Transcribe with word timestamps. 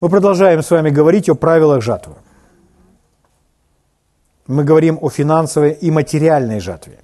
Мы 0.00 0.10
продолжаем 0.10 0.62
с 0.62 0.70
вами 0.70 0.90
говорить 0.90 1.28
о 1.28 1.34
правилах 1.34 1.82
жатвы. 1.82 2.14
Мы 4.46 4.62
говорим 4.62 4.96
о 5.00 5.10
финансовой 5.10 5.72
и 5.72 5.90
материальной 5.90 6.60
жатве. 6.60 7.00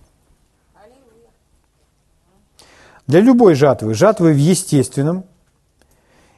Для 3.09 3.21
любой 3.21 3.55
жатвы, 3.55 3.95
жатвы 3.95 4.33
в 4.33 4.37
естественном 4.37 5.25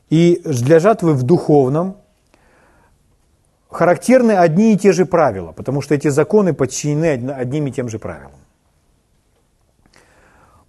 и 0.08 0.40
для 0.45 0.79
жатвы 0.79 1.12
в 1.12 1.24
духовном 1.24 1.98
характерны 3.68 4.32
одни 4.32 4.73
и 4.73 4.79
те 4.79 4.93
же 4.93 5.04
правила, 5.04 5.52
потому 5.52 5.82
что 5.82 5.95
эти 5.95 6.09
законы 6.09 6.54
подчинены 6.54 7.32
одним 7.32 7.66
и 7.66 7.70
тем 7.70 7.91
же 7.91 7.98
правилам. 7.98 8.41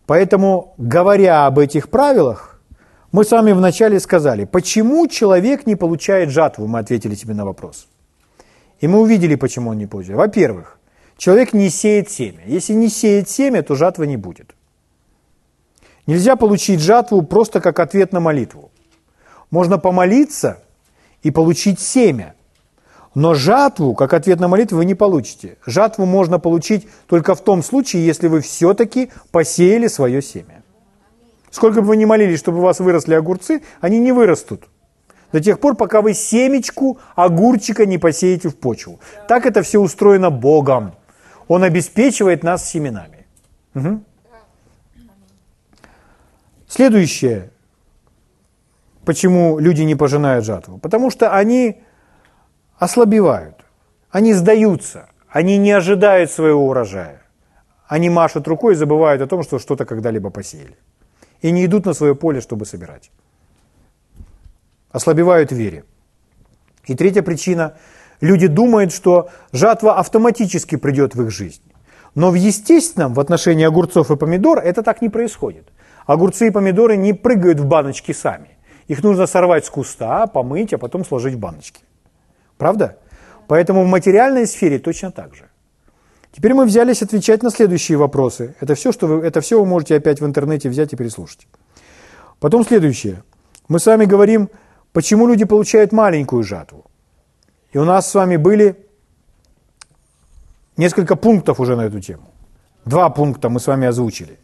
Поэтому, 0.05 0.73
говоря 0.77 1.45
об 1.45 1.59
этих 1.59 1.89
правилах, 1.89 2.56
мы 3.11 3.23
с 3.23 3.31
вами 3.31 3.53
вначале 3.53 3.99
сказали, 3.99 4.45
почему 4.45 5.07
человек 5.07 5.65
не 5.65 5.75
получает 5.75 6.29
жатву, 6.29 6.67
мы 6.67 6.79
ответили 6.79 7.15
себе 7.15 7.33
на 7.33 7.45
вопрос. 7.45 7.87
И 8.79 8.87
мы 8.87 8.99
увидели, 8.99 9.36
почему 9.36 9.71
он 9.71 9.77
не 9.77 9.87
получает. 9.87 10.18
Во-первых, 10.18 10.77
человек 11.18 11.54
не 11.54 11.69
сеет 11.69 12.11
семя. 12.11 12.41
Если 12.46 12.73
не 12.73 12.89
сеет 12.89 13.29
семя, 13.29 13.63
то 13.63 13.75
жатвы 13.75 14.07
не 14.07 14.18
будет. 14.18 14.55
Нельзя 16.05 16.35
получить 16.35 16.79
жатву 16.79 17.21
просто 17.21 17.59
как 17.59 17.79
ответ 17.79 18.13
на 18.13 18.19
молитву. 18.19 18.71
Можно 19.51 19.77
помолиться 19.77 20.61
и 21.24 21.32
получить 21.32 21.79
семя. 21.79 22.35
Но 23.15 23.33
жатву, 23.33 23.96
как 23.96 24.13
ответ 24.13 24.39
на 24.39 24.47
молитву, 24.47 24.77
вы 24.77 24.85
не 24.85 24.96
получите. 24.96 25.57
Жатву 25.65 26.05
можно 26.05 26.39
получить 26.39 26.87
только 27.07 27.35
в 27.35 27.41
том 27.41 27.63
случае, 27.63 28.05
если 28.05 28.27
вы 28.27 28.41
все-таки 28.41 29.10
посеяли 29.32 29.87
свое 29.87 30.21
семя. 30.21 30.57
Сколько 31.51 31.82
бы 31.82 31.87
вы 31.87 31.97
ни 31.97 32.06
молились, 32.06 32.39
чтобы 32.39 32.59
у 32.59 32.61
вас 32.61 32.80
выросли 32.80 33.14
огурцы, 33.14 33.61
они 33.80 34.00
не 34.00 34.11
вырастут. 34.11 34.67
До 35.31 35.42
тех 35.42 35.59
пор, 35.59 35.75
пока 35.75 36.02
вы 36.02 36.14
семечку 36.14 37.00
огурчика 37.16 37.86
не 37.86 37.97
посеете 37.97 38.50
в 38.50 38.58
почву. 38.58 39.00
Так 39.28 39.45
это 39.45 39.61
все 39.61 39.80
устроено 39.80 40.30
Богом. 40.30 40.94
Он 41.47 41.63
обеспечивает 41.63 42.44
нас 42.44 42.69
семенами. 42.69 43.25
Угу. 43.75 44.03
Следующее, 46.67 47.49
почему 49.05 49.59
люди 49.59 49.81
не 49.83 49.95
пожинают 49.95 50.45
жатву. 50.45 50.77
Потому 50.77 51.09
что 51.09 51.33
они 51.33 51.81
ослабевают, 52.77 53.55
они 54.11 54.33
сдаются, 54.33 55.09
они 55.30 55.58
не 55.58 55.71
ожидают 55.71 56.31
своего 56.31 56.67
урожая. 56.67 57.21
Они 57.88 58.09
машут 58.09 58.47
рукой 58.47 58.73
и 58.73 58.75
забывают 58.75 59.21
о 59.21 59.27
том, 59.27 59.43
что 59.43 59.59
что-то 59.59 59.86
когда-либо 59.86 60.30
посеяли 60.30 60.75
и 61.41 61.52
не 61.52 61.66
идут 61.66 61.85
на 61.85 61.93
свое 61.93 62.16
поле, 62.16 62.41
чтобы 62.41 62.66
собирать. 62.66 63.11
Ослабевают 64.91 65.52
в 65.52 65.55
вере. 65.55 65.83
И 66.85 66.95
третья 66.95 67.21
причина. 67.21 67.73
Люди 68.21 68.47
думают, 68.47 68.91
что 68.91 69.30
жатва 69.52 69.99
автоматически 69.99 70.75
придет 70.75 71.13
в 71.15 71.21
их 71.21 71.31
жизнь. 71.31 71.61
Но 72.15 72.31
в 72.31 72.33
естественном, 72.33 73.13
в 73.13 73.19
отношении 73.19 73.65
огурцов 73.65 74.09
и 74.09 74.15
помидор, 74.15 74.58
это 74.58 74.81
так 74.81 75.02
не 75.02 75.09
происходит. 75.09 75.67
Огурцы 76.08 76.47
и 76.47 76.52
помидоры 76.52 76.97
не 76.97 77.13
прыгают 77.13 77.59
в 77.59 77.65
баночки 77.65 78.11
сами. 78.11 78.58
Их 78.88 79.03
нужно 79.03 79.27
сорвать 79.27 79.65
с 79.65 79.69
куста, 79.69 80.25
помыть, 80.25 80.73
а 80.73 80.77
потом 80.77 81.05
сложить 81.05 81.35
в 81.35 81.39
баночки. 81.39 81.81
Правда? 82.58 82.97
Поэтому 83.47 83.83
в 83.83 83.88
материальной 83.88 84.47
сфере 84.47 84.80
точно 84.80 85.11
так 85.11 85.35
же. 85.35 85.49
Теперь 86.38 86.53
мы 86.53 86.66
взялись 86.66 87.02
отвечать 87.02 87.41
на 87.41 87.49
следующие 87.49 87.97
вопросы. 87.97 88.55
Это 88.59 88.75
все, 88.75 88.91
что 88.91 89.07
вы, 89.07 89.25
это 89.25 89.41
все 89.41 89.59
вы 89.59 89.66
можете 89.66 89.95
опять 89.95 90.21
в 90.21 90.25
интернете 90.25 90.69
взять 90.69 90.93
и 90.93 90.95
переслушать. 90.95 91.47
Потом 92.39 92.63
следующее. 92.63 93.23
Мы 93.67 93.80
с 93.80 93.88
вами 93.88 94.05
говорим, 94.05 94.52
почему 94.93 95.27
люди 95.27 95.45
получают 95.45 95.91
маленькую 95.91 96.43
жатву. 96.43 96.85
И 97.71 97.80
у 97.80 97.85
нас 97.85 98.08
с 98.08 98.13
вами 98.13 98.38
были 98.38 98.75
несколько 100.77 101.15
пунктов 101.15 101.59
уже 101.59 101.75
на 101.75 101.85
эту 101.85 101.99
тему. 102.02 102.30
Два 102.85 103.09
пункта 103.09 103.49
мы 103.49 103.59
с 103.59 103.65
вами 103.65 103.87
озвучили. 103.87 104.37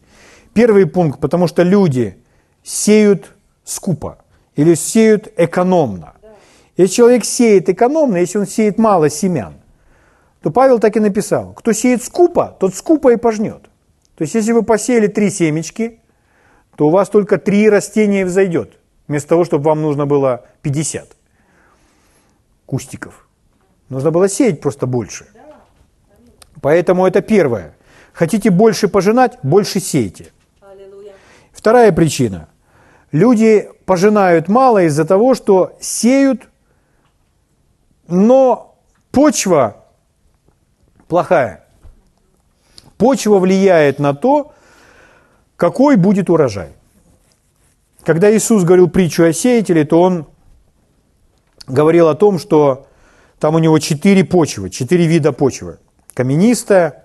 Первый 0.52 0.86
пункт, 0.86 1.20
потому 1.20 1.46
что 1.46 1.62
люди 1.62 2.18
сеют 2.64 3.36
скупо 3.62 4.18
или 4.56 4.74
сеют 4.74 5.32
экономно. 5.36 6.14
Если 6.76 6.96
человек 6.96 7.24
сеет 7.24 7.68
экономно, 7.68 8.16
если 8.16 8.38
он 8.38 8.48
сеет 8.48 8.78
мало 8.78 9.08
семян, 9.08 9.54
то 10.44 10.50
Павел 10.50 10.78
так 10.78 10.94
и 10.94 11.00
написал, 11.00 11.54
кто 11.54 11.72
сеет 11.72 12.04
скупо, 12.04 12.54
тот 12.60 12.74
скупо 12.74 13.14
и 13.14 13.16
пожнет. 13.16 13.62
То 14.14 14.24
есть, 14.24 14.34
если 14.34 14.52
вы 14.52 14.62
посеяли 14.62 15.06
три 15.06 15.30
семечки, 15.30 16.00
то 16.76 16.88
у 16.88 16.90
вас 16.90 17.08
только 17.08 17.38
три 17.38 17.70
растения 17.70 18.26
взойдет, 18.26 18.78
вместо 19.08 19.30
того, 19.30 19.46
чтобы 19.46 19.64
вам 19.64 19.80
нужно 19.80 20.04
было 20.04 20.44
50 20.60 21.16
кустиков. 22.66 23.26
Нужно 23.88 24.10
было 24.10 24.28
сеять 24.28 24.60
просто 24.60 24.86
больше. 24.86 25.28
Поэтому 26.60 27.06
это 27.06 27.22
первое. 27.22 27.74
Хотите 28.12 28.50
больше 28.50 28.88
пожинать, 28.88 29.38
больше 29.42 29.80
сейте. 29.80 30.30
Вторая 31.52 31.90
причина. 31.90 32.50
Люди 33.12 33.70
пожинают 33.86 34.48
мало 34.48 34.82
из-за 34.82 35.06
того, 35.06 35.34
что 35.34 35.74
сеют, 35.80 36.50
но 38.08 38.76
почва 39.10 39.83
плохая. 41.08 41.64
Почва 42.96 43.38
влияет 43.38 43.98
на 43.98 44.14
то, 44.14 44.52
какой 45.56 45.96
будет 45.96 46.30
урожай. 46.30 46.72
Когда 48.04 48.34
Иисус 48.34 48.64
говорил 48.64 48.88
притчу 48.88 49.24
о 49.24 49.32
сеятеле, 49.32 49.84
то 49.84 50.00
Он 50.00 50.26
говорил 51.66 52.08
о 52.08 52.14
том, 52.14 52.38
что 52.38 52.86
там 53.38 53.54
у 53.54 53.58
него 53.58 53.78
четыре 53.78 54.24
почвы, 54.24 54.70
четыре 54.70 55.06
вида 55.06 55.32
почвы. 55.32 55.78
Каменистая, 56.14 57.04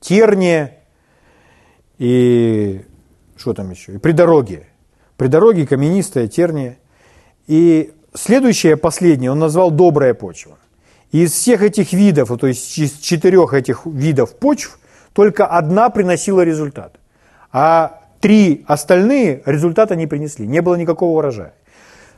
терния 0.00 0.76
и 1.98 2.84
что 3.36 3.54
там 3.54 3.70
еще? 3.70 3.94
И 3.94 3.98
придорогие. 3.98 4.66
Придорогие, 5.16 5.66
каменистая, 5.66 6.28
терния. 6.28 6.78
И 7.46 7.94
следующее, 8.14 8.76
последнее, 8.76 9.30
он 9.30 9.38
назвал 9.38 9.70
добрая 9.70 10.14
почва. 10.14 10.58
Из 11.12 11.32
всех 11.32 11.62
этих 11.62 11.92
видов, 11.92 12.36
то 12.38 12.46
есть 12.46 12.76
из 12.78 12.92
четырех 12.98 13.54
этих 13.54 13.86
видов 13.86 14.36
почв, 14.36 14.78
только 15.12 15.46
одна 15.46 15.88
приносила 15.88 16.42
результат. 16.42 16.98
А 17.52 18.02
три 18.20 18.64
остальные 18.66 19.42
результата 19.46 19.96
не 19.96 20.06
принесли, 20.06 20.46
не 20.46 20.60
было 20.60 20.74
никакого 20.74 21.18
урожая. 21.18 21.54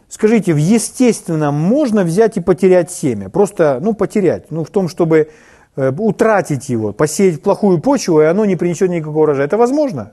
Скажите, 0.09 0.54
в 0.54 0.56
естественном 0.56 1.54
можно 1.54 2.03
взять 2.03 2.38
и 2.38 2.41
потерять 2.41 2.91
семя? 2.91 3.28
Просто, 3.28 3.78
ну, 3.82 3.93
потерять. 3.93 4.50
Ну, 4.50 4.65
в 4.65 4.71
том, 4.71 4.88
чтобы 4.88 5.28
э, 5.76 5.93
утратить 5.99 6.70
его, 6.70 6.93
посеять 6.94 7.43
плохую 7.43 7.78
почву, 7.78 8.22
и 8.22 8.25
оно 8.25 8.47
не 8.47 8.56
принесет 8.56 8.88
никакого 8.88 9.25
урожая. 9.25 9.47
Это 9.47 9.59
возможно? 9.59 10.12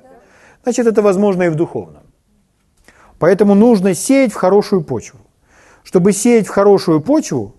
Значит, 0.64 0.86
это 0.88 1.02
возможно 1.02 1.44
и 1.44 1.50
в 1.50 1.56
духовном. 1.56 2.04
Поэтому 3.20 3.56
нужно 3.56 3.94
сеять 3.94 4.34
в 4.34 4.36
хорошую 4.36 4.84
почву. 4.84 5.20
Чтобы 5.84 6.12
сеять 6.12 6.48
в 6.48 6.50
хорошую 6.50 7.00
почву, 7.00 7.56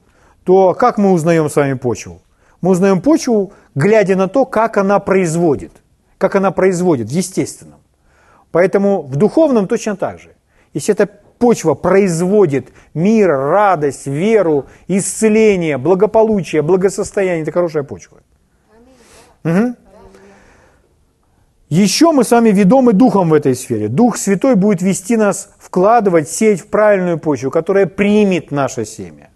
то 0.46 0.74
как 0.74 0.96
мы 0.96 1.10
узнаем 1.10 1.50
с 1.50 1.56
вами 1.56 1.74
почву? 1.74 2.22
Мы 2.60 2.70
узнаем 2.70 3.00
почву, 3.00 3.52
глядя 3.74 4.14
на 4.14 4.28
то, 4.28 4.44
как 4.44 4.76
она 4.76 5.00
производит. 5.00 5.72
Как 6.18 6.36
она 6.36 6.52
производит 6.52 7.08
в 7.08 7.10
естественном. 7.10 7.80
Поэтому 8.52 9.02
в 9.02 9.16
духовном 9.16 9.66
точно 9.66 9.96
так 9.96 10.20
же. 10.20 10.36
Если 10.72 10.94
эта 10.94 11.08
почва 11.38 11.74
производит 11.74 12.68
мир, 12.94 13.28
радость, 13.28 14.06
веру, 14.06 14.66
исцеление, 14.86 15.78
благополучие, 15.78 16.62
благосостояние, 16.62 17.42
это 17.42 17.50
хорошая 17.50 17.82
почва. 17.82 18.18
Угу. 19.44 19.74
Еще 21.70 22.12
мы 22.12 22.22
с 22.22 22.30
вами 22.30 22.50
ведомы 22.50 22.92
Духом 22.92 23.30
в 23.30 23.34
этой 23.34 23.56
сфере. 23.56 23.88
Дух 23.88 24.16
Святой 24.16 24.54
будет 24.54 24.80
вести 24.80 25.16
нас 25.16 25.50
вкладывать, 25.58 26.28
сеять 26.28 26.60
в 26.60 26.68
правильную 26.68 27.18
почву, 27.18 27.50
которая 27.50 27.86
примет 27.86 28.52
наше 28.52 28.84
семя 28.84 29.30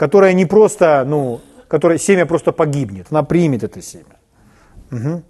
которая 0.00 0.32
не 0.32 0.46
просто, 0.46 1.04
ну, 1.06 1.42
которая 1.68 1.98
семя 1.98 2.24
просто 2.24 2.52
погибнет, 2.52 3.08
она 3.10 3.22
примет 3.22 3.64
это 3.64 3.82
семя. 3.82 4.16
Угу. 4.90 5.22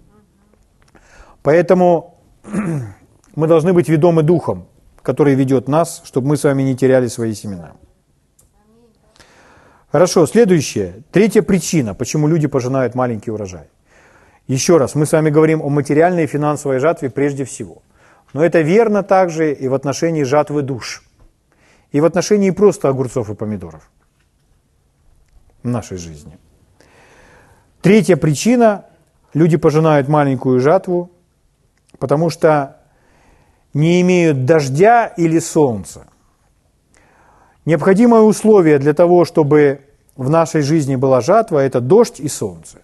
Поэтому 1.43 2.17
мы 3.35 3.47
должны 3.47 3.73
быть 3.73 3.89
ведомы 3.89 4.23
духом, 4.23 4.69
который 5.01 5.35
ведет 5.35 5.67
нас, 5.67 6.01
чтобы 6.05 6.29
мы 6.29 6.37
с 6.37 6.45
вами 6.45 6.63
не 6.63 6.77
теряли 6.77 7.07
свои 7.07 7.33
семена. 7.33 7.73
Хорошо, 9.91 10.25
следующее. 10.25 11.03
Третья 11.11 11.41
причина, 11.41 11.93
почему 11.93 12.29
люди 12.29 12.47
пожинают 12.47 12.95
маленький 12.95 13.31
урожай. 13.31 13.67
Еще 14.47 14.77
раз, 14.77 14.95
мы 14.95 15.05
с 15.05 15.11
вами 15.11 15.29
говорим 15.29 15.61
о 15.61 15.67
материальной 15.67 16.23
и 16.23 16.27
финансовой 16.27 16.79
жатве 16.79 17.09
прежде 17.09 17.43
всего. 17.43 17.81
Но 18.31 18.41
это 18.41 18.61
верно 18.61 19.03
также 19.03 19.51
и 19.51 19.67
в 19.67 19.73
отношении 19.73 20.23
жатвы 20.23 20.61
душ. 20.61 21.03
И 21.91 21.99
в 21.99 22.05
отношении 22.05 22.51
просто 22.51 22.87
огурцов 22.87 23.29
и 23.29 23.35
помидоров 23.35 23.89
нашей 25.63 25.97
жизни. 25.97 26.37
Третья 27.81 28.15
причина– 28.15 28.85
люди 29.33 29.57
пожинают 29.57 30.07
маленькую 30.07 30.59
жатву, 30.59 31.11
потому 31.99 32.29
что 32.29 32.77
не 33.73 34.01
имеют 34.01 34.45
дождя 34.45 35.07
или 35.07 35.39
солнца. 35.39 36.07
Необходимое 37.65 38.21
условие 38.21 38.79
для 38.79 38.93
того, 38.93 39.23
чтобы 39.23 39.81
в 40.15 40.29
нашей 40.29 40.61
жизни 40.61 40.95
была 40.95 41.21
жатва, 41.21 41.59
это 41.59 41.79
дождь 41.79 42.19
и 42.19 42.27
солнце. 42.27 42.81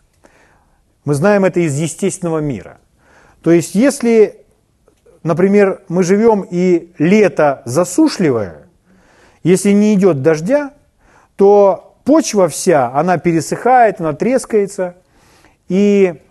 Мы 1.03 1.13
знаем 1.13 1.45
это 1.45 1.59
из 1.59 1.77
естественного 1.77 2.39
мира. 2.39 2.79
То 3.41 3.51
есть, 3.51 3.75
если, 3.75 4.45
например, 5.23 5.81
мы 5.89 6.03
живем 6.03 6.45
и 6.49 6.93
лето 6.97 7.63
засушливое, 7.65 8.67
если 9.43 9.71
не 9.71 9.93
идет 9.93 10.21
дождя, 10.21 10.73
то 11.37 11.86
почва 12.07 12.47
вся, 12.47 12.89
она 12.93 13.17
пересыхает, 13.17 13.99
она 13.99 14.13
трескается, 14.13 14.95
и 15.67 16.21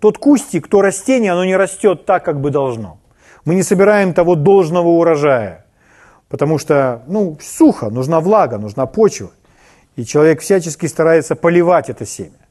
тот 0.00 0.18
кустик, 0.18 0.68
то 0.68 0.82
растение, 0.82 1.32
оно 1.32 1.46
не 1.46 1.56
растет 1.56 2.04
так, 2.04 2.26
как 2.26 2.42
бы 2.42 2.50
должно. 2.50 2.98
Мы 3.46 3.54
не 3.54 3.62
собираем 3.62 4.12
того 4.12 4.34
должного 4.34 4.88
урожая, 4.88 5.64
потому 6.28 6.58
что, 6.58 7.02
ну, 7.06 7.38
сухо, 7.40 7.88
нужна 7.88 8.20
влага, 8.20 8.58
нужна 8.58 8.84
почва. 8.84 9.30
И 9.96 10.04
человек 10.04 10.42
всячески 10.42 10.84
старается 10.84 11.36
поливать 11.36 11.88
это 11.88 12.04
семя. 12.04 12.46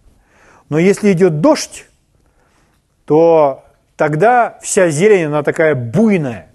Но 0.69 0.79
если 0.79 1.11
идет 1.11 1.41
дождь, 1.41 1.85
то 3.05 3.65
тогда 3.97 4.57
вся 4.63 4.89
зелень, 4.89 5.25
она 5.25 5.43
такая 5.43 5.75
буйная, 5.75 6.47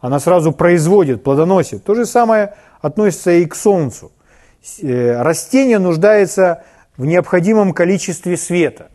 она 0.00 0.20
сразу 0.20 0.52
производит, 0.52 1.22
плодоносит. 1.22 1.84
То 1.84 1.94
же 1.94 2.06
самое 2.06 2.54
относится 2.80 3.32
и 3.32 3.44
к 3.44 3.54
солнцу. 3.54 4.10
Э, 4.82 5.22
растение 5.22 5.78
нуждается 5.78 6.64
в 6.96 7.06
необходимом 7.06 7.72
количестве 7.72 8.36
света. 8.36 8.90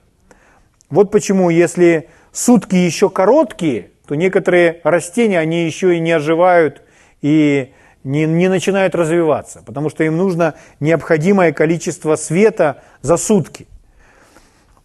Вот 0.89 1.11
почему, 1.11 1.49
если 1.49 2.09
сутки 2.31 2.75
еще 2.75 3.09
короткие, 3.09 3.91
то 4.05 4.15
некоторые 4.15 4.81
растения, 4.83 5.39
они 5.39 5.65
еще 5.65 5.95
и 5.95 5.99
не 5.99 6.11
оживают 6.11 6.81
и 7.21 7.71
не, 8.03 8.25
не 8.25 8.49
начинают 8.49 8.95
развиваться, 8.95 9.61
потому 9.65 9.89
что 9.89 10.03
им 10.03 10.17
нужно 10.17 10.55
необходимое 10.79 11.53
количество 11.53 12.15
света 12.15 12.83
за 13.01 13.15
сутки. 13.15 13.67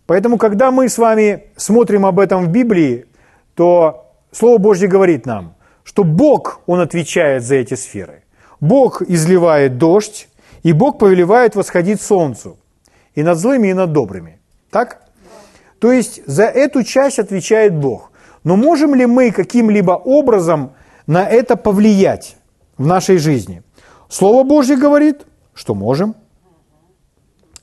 Поэтому, 0.07 0.39
когда 0.39 0.71
мы 0.71 0.89
с 0.89 0.99
вами 0.99 1.45
смотрим 1.57 2.07
об 2.07 2.21
этом 2.21 2.45
в 2.45 2.49
Библии, 2.49 3.07
то 3.55 4.13
Слово 4.31 4.59
Божье 4.59 4.87
говорит 4.87 5.27
нам, 5.27 5.57
что 5.83 6.05
Бог, 6.05 6.61
Он 6.67 6.81
отвечает 6.81 7.43
за 7.43 7.57
эти 7.57 7.75
сферы. 7.75 8.23
Бог 8.61 9.03
изливает 9.03 9.79
дождь, 9.79 10.29
и 10.67 10.73
Бог 10.73 10.99
повелевает 10.99 11.55
восходить 11.55 12.03
солнцу 12.03 12.59
и 13.15 13.23
над 13.23 13.39
злыми, 13.39 13.69
и 13.69 13.73
над 13.73 13.93
добрыми. 13.93 14.41
Так? 14.69 15.01
То 15.79 15.93
есть 15.93 16.27
за 16.27 16.43
эту 16.43 16.83
часть 16.83 17.21
отвечает 17.21 17.73
Бог. 17.73 18.11
Но 18.43 18.57
можем 18.57 18.97
ли 18.97 19.07
мы 19.07 19.31
каким-либо 19.31 19.93
образом 19.93 20.73
на 21.07 21.25
это 21.25 21.55
повлиять 21.55 22.37
в 22.77 22.85
нашей 22.85 23.19
жизни? 23.19 23.63
Слово 24.09 24.43
Божье 24.43 24.77
говорит, 24.77 25.25
что 25.55 25.77
можем. 25.77 26.17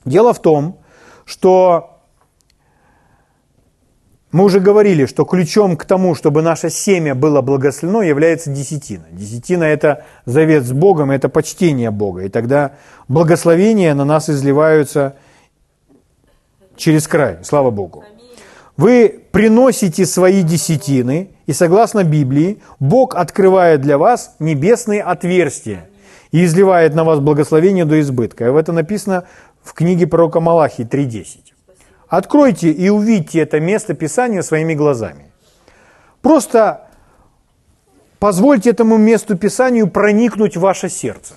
Дело 0.06 0.32
в 0.32 0.40
том, 0.40 0.78
что 1.26 1.93
мы 4.34 4.42
уже 4.42 4.58
говорили, 4.58 5.06
что 5.06 5.24
ключом 5.24 5.76
к 5.76 5.84
тому, 5.84 6.16
чтобы 6.16 6.42
наше 6.42 6.68
семя 6.68 7.14
было 7.14 7.40
благословено, 7.40 8.02
является 8.02 8.50
десятина. 8.50 9.04
Десятина– 9.12 9.62
это 9.62 10.06
завет 10.26 10.64
с 10.64 10.72
Богом, 10.72 11.12
это 11.12 11.28
почтение 11.28 11.92
Бога. 11.92 12.24
И 12.24 12.28
тогда 12.28 12.72
благословения 13.06 13.94
на 13.94 14.04
нас 14.04 14.28
изливаются 14.28 15.14
через 16.74 17.06
край. 17.06 17.38
Слава 17.44 17.70
Богу. 17.70 18.02
Вы 18.76 19.20
приносите 19.30 20.04
свои 20.04 20.42
десятины, 20.42 21.30
и 21.46 21.52
согласно 21.52 22.02
Библии, 22.02 22.60
Бог 22.80 23.14
открывает 23.14 23.82
для 23.82 23.98
вас 23.98 24.34
небесные 24.40 25.04
отверстия 25.04 25.88
и 26.32 26.44
изливает 26.44 26.96
на 26.96 27.04
вас 27.04 27.20
благословение 27.20 27.84
до 27.84 28.00
избытка. 28.00 28.46
И 28.46 28.50
в 28.50 28.56
это 28.56 28.72
написано 28.72 29.28
в 29.62 29.74
книге 29.74 30.08
пророка 30.08 30.40
Малахии 30.40 30.84
3.10. 30.84 31.53
Откройте 32.08 32.70
и 32.70 32.88
увидьте 32.88 33.40
это 33.40 33.60
место 33.60 33.94
Писания 33.94 34.42
своими 34.42 34.74
глазами. 34.74 35.32
Просто 36.20 36.88
позвольте 38.18 38.70
этому 38.70 38.96
месту 38.98 39.36
Писанию 39.36 39.88
проникнуть 39.88 40.56
в 40.56 40.60
ваше 40.60 40.88
сердце. 40.88 41.34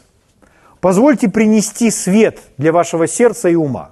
Позвольте 0.80 1.30
принести 1.30 1.90
свет 1.90 2.40
для 2.58 2.72
вашего 2.72 3.08
сердца 3.08 3.50
и 3.50 3.56
ума. 3.56 3.92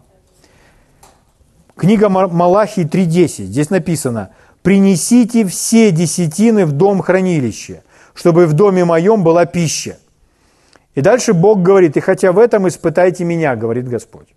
Книга 1.75 2.09
Малахии 2.09 2.85
3.10. 2.85 3.45
Здесь 3.45 3.69
написано, 3.69 4.29
«Принесите 4.61 5.45
все 5.45 5.91
десятины 5.91 6.65
в 6.65 6.71
дом 6.71 7.01
хранилища, 7.01 7.83
чтобы 8.13 8.45
в 8.45 8.53
доме 8.53 8.85
моем 8.85 9.23
была 9.23 9.45
пища». 9.45 9.97
И 10.93 11.01
дальше 11.01 11.33
Бог 11.33 11.61
говорит, 11.61 11.97
«И 11.97 11.99
хотя 11.99 12.31
в 12.31 12.39
этом 12.39 12.67
испытайте 12.67 13.25
меня», 13.25 13.55
говорит 13.55 13.89
Господь 13.89 14.34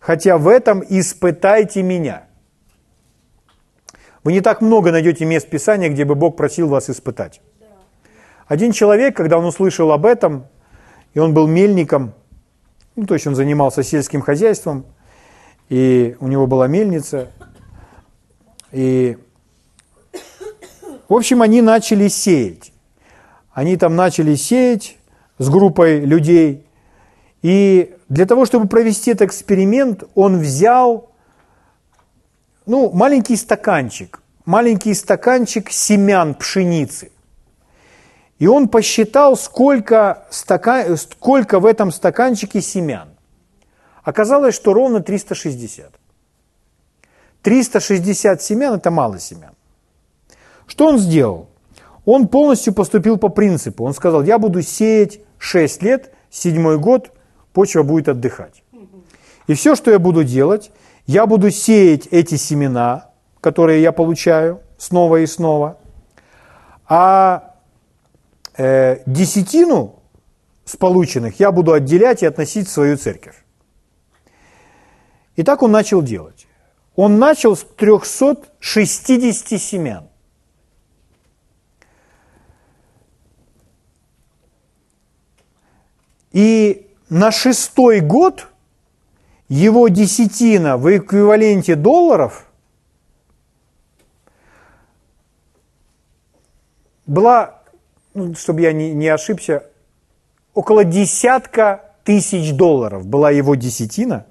хотя 0.00 0.38
в 0.38 0.48
этом 0.48 0.82
испытайте 0.88 1.82
меня. 1.82 2.24
Вы 4.24 4.32
не 4.32 4.40
так 4.40 4.60
много 4.60 4.90
найдете 4.90 5.24
мест 5.24 5.48
Писания, 5.48 5.88
где 5.88 6.04
бы 6.04 6.14
Бог 6.14 6.36
просил 6.36 6.68
вас 6.68 6.90
испытать. 6.90 7.40
Один 8.48 8.72
человек, 8.72 9.16
когда 9.16 9.38
он 9.38 9.44
услышал 9.44 9.92
об 9.92 10.04
этом, 10.04 10.46
и 11.14 11.20
он 11.20 11.32
был 11.32 11.46
мельником, 11.46 12.14
ну, 12.96 13.06
то 13.06 13.14
есть 13.14 13.26
он 13.26 13.34
занимался 13.34 13.82
сельским 13.82 14.20
хозяйством, 14.20 14.84
и 15.68 16.16
у 16.18 16.26
него 16.26 16.46
была 16.46 16.66
мельница, 16.66 17.30
и, 18.72 19.16
в 21.08 21.14
общем, 21.14 21.42
они 21.42 21.62
начали 21.62 22.08
сеять. 22.08 22.72
Они 23.52 23.76
там 23.76 23.96
начали 23.96 24.34
сеять 24.34 24.98
с 25.38 25.48
группой 25.48 26.00
людей, 26.00 26.66
и 27.42 27.94
для 28.10 28.26
того, 28.26 28.44
чтобы 28.44 28.66
провести 28.66 29.12
этот 29.12 29.28
эксперимент, 29.28 30.02
он 30.16 30.40
взял 30.40 31.10
ну, 32.66 32.90
маленький 32.90 33.36
стаканчик, 33.36 34.20
маленький 34.44 34.94
стаканчик 34.94 35.70
семян 35.70 36.34
пшеницы. 36.34 37.12
И 38.40 38.48
он 38.48 38.68
посчитал, 38.68 39.36
сколько, 39.36 40.26
стакан, 40.30 40.96
сколько 40.96 41.60
в 41.60 41.66
этом 41.66 41.92
стаканчике 41.92 42.60
семян. 42.60 43.10
Оказалось, 44.02 44.56
что 44.56 44.72
ровно 44.72 45.00
360. 45.00 45.92
360 47.42 48.42
семян– 48.42 48.74
это 48.74 48.90
мало 48.90 49.20
семян. 49.20 49.52
Что 50.66 50.88
он 50.88 50.98
сделал? 50.98 51.48
Он 52.04 52.26
полностью 52.26 52.74
поступил 52.74 53.18
по 53.18 53.28
принципу. 53.28 53.84
Он 53.84 53.94
сказал, 53.94 54.24
я 54.24 54.38
буду 54.38 54.62
сеять 54.62 55.20
6 55.38 55.82
лет, 55.82 56.12
седьмой 56.28 56.76
год– 56.78 57.12
почва 57.52 57.82
будет 57.82 58.08
отдыхать. 58.08 58.62
И 59.46 59.54
все, 59.54 59.74
что 59.74 59.90
я 59.90 59.98
буду 59.98 60.24
делать, 60.24 60.70
я 61.06 61.26
буду 61.26 61.50
сеять 61.50 62.06
эти 62.06 62.36
семена, 62.36 63.10
которые 63.40 63.82
я 63.82 63.92
получаю 63.92 64.60
снова 64.78 65.16
и 65.16 65.26
снова, 65.26 65.78
а 66.88 67.54
э, 68.56 69.02
десятину 69.06 70.00
с 70.64 70.76
полученных 70.76 71.40
я 71.40 71.50
буду 71.50 71.72
отделять 71.72 72.22
и 72.22 72.26
относить 72.26 72.68
в 72.68 72.70
свою 72.70 72.96
церковь. 72.96 73.44
И 75.36 75.42
так 75.42 75.62
он 75.62 75.72
начал 75.72 76.02
делать. 76.02 76.46
Он 76.96 77.18
начал 77.18 77.56
с 77.56 77.64
360 77.64 79.60
семян. 79.60 80.08
И 86.32 86.89
на 87.10 87.32
шестой 87.32 88.00
год 88.00 88.46
его 89.48 89.88
десятина 89.88 90.78
в 90.78 90.96
эквиваленте 90.96 91.74
долларов 91.74 92.46
была, 97.04 97.62
ну, 98.14 98.34
чтобы 98.34 98.60
я 98.60 98.72
не, 98.72 98.94
не 98.94 99.08
ошибся, 99.08 99.66
около 100.54 100.84
десятка 100.84 101.92
тысяч 102.04 102.52
долларов 102.54 103.04
была 103.04 103.32
его 103.32 103.56
десятина 103.56 104.26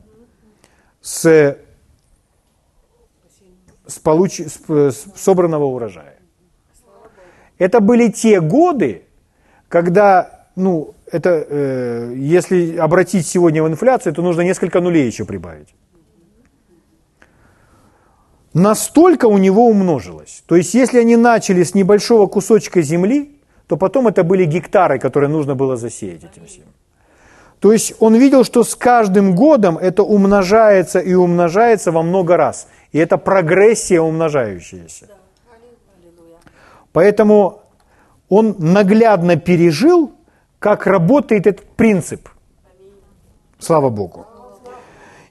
с, 1.02 1.58
с, 3.86 4.00
получ, 4.00 4.40
с, 4.40 4.62
с 4.68 5.06
собранного 5.18 5.66
урожая. 5.66 6.16
Это 7.58 7.82
были 7.82 8.10
те 8.10 8.40
годы, 8.40 9.04
когда 9.68 10.39
ну, 10.60 10.94
это, 11.12 11.46
э, 11.50 12.14
если 12.16 12.78
обратить 12.78 13.26
сегодня 13.28 13.64
в 13.64 13.68
инфляцию, 13.68 14.14
то 14.14 14.22
нужно 14.22 14.42
несколько 14.42 14.82
нулей 14.82 15.08
еще 15.08 15.26
прибавить. 15.26 15.74
Настолько 18.54 19.28
у 19.28 19.38
него 19.38 19.68
умножилось. 19.68 20.44
То 20.48 20.56
есть, 20.56 20.74
если 20.74 21.00
они 21.00 21.18
начали 21.18 21.64
с 21.64 21.76
небольшого 21.76 22.28
кусочка 22.28 22.82
земли, 22.82 23.40
то 23.68 23.78
потом 23.78 24.08
это 24.08 24.24
были 24.24 24.46
гектары, 24.46 25.00
которые 25.00 25.30
нужно 25.30 25.56
было 25.56 25.78
засеять 25.78 26.24
этим 26.24 26.46
всем. 26.46 26.66
То 27.60 27.74
есть 27.74 27.94
он 28.00 28.16
видел, 28.16 28.44
что 28.44 28.64
с 28.64 28.76
каждым 28.76 29.36
годом 29.36 29.78
это 29.78 30.02
умножается 30.04 31.00
и 31.00 31.14
умножается 31.14 31.92
во 31.92 32.02
много 32.04 32.38
раз. 32.38 32.68
И 32.94 32.98
это 32.98 33.18
прогрессия 33.18 34.02
умножающаяся. 34.02 35.08
Поэтому 36.94 37.62
он 38.30 38.56
наглядно 38.60 39.36
пережил 39.36 40.12
как 40.60 40.86
работает 40.86 41.48
этот 41.48 41.66
принцип. 41.76 42.30
Слава 43.58 43.90
Богу. 43.90 44.28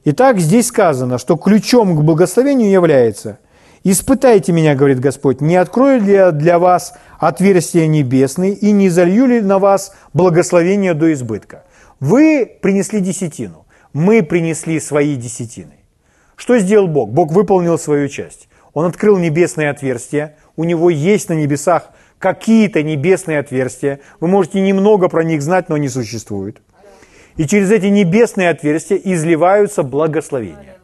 Итак, 0.05 0.39
здесь 0.39 0.69
сказано, 0.69 1.19
что 1.19 1.37
ключом 1.37 1.97
к 1.97 2.03
благословению 2.03 2.71
является 2.71 3.39
«Испытайте 3.85 4.53
меня,— 4.53 4.75
говорит 4.77 5.01
Господь,— 5.01 5.41
не 5.43 5.57
открою 5.57 6.01
ли 6.03 6.13
я 6.13 6.31
для 6.33 6.59
вас 6.59 6.95
отверстия 7.19 7.87
небесные 7.87 8.53
и 8.53 8.73
не 8.73 8.89
залью 8.89 9.27
ли 9.27 9.41
на 9.41 9.59
вас 9.59 9.95
благословение 10.13 10.95
до 10.95 11.13
избытка?» 11.13 11.65
Вы 12.01 12.47
принесли 12.61 13.01
десятину, 13.01 13.67
мы 13.93 14.23
принесли 14.23 14.81
свои 14.81 15.17
десятины. 15.17 15.75
Что 16.37 16.59
сделал 16.59 16.87
Бог? 16.87 17.11
Бог 17.11 17.33
выполнил 17.33 17.79
свою 17.79 18.09
часть. 18.09 18.49
Он 18.73 18.87
открыл 18.87 19.19
небесные 19.19 19.71
отверстия, 19.71 20.37
у 20.57 20.65
него 20.65 20.91
есть 20.91 21.29
на 21.29 21.35
небесах 21.35 21.91
какие-то 22.19 22.83
небесные 22.83 23.39
отверстия. 23.39 24.01
Вы 24.21 24.29
можете 24.29 24.61
немного 24.61 25.09
про 25.09 25.25
них 25.25 25.43
знать, 25.43 25.69
но 25.69 25.77
они 25.77 25.89
существуют. 25.89 26.61
И 27.37 27.47
через 27.47 27.71
эти 27.71 27.87
небесные 27.87 28.51
отверстия 28.51 28.97
изливаются 28.97 29.83
благословения. 29.83 30.77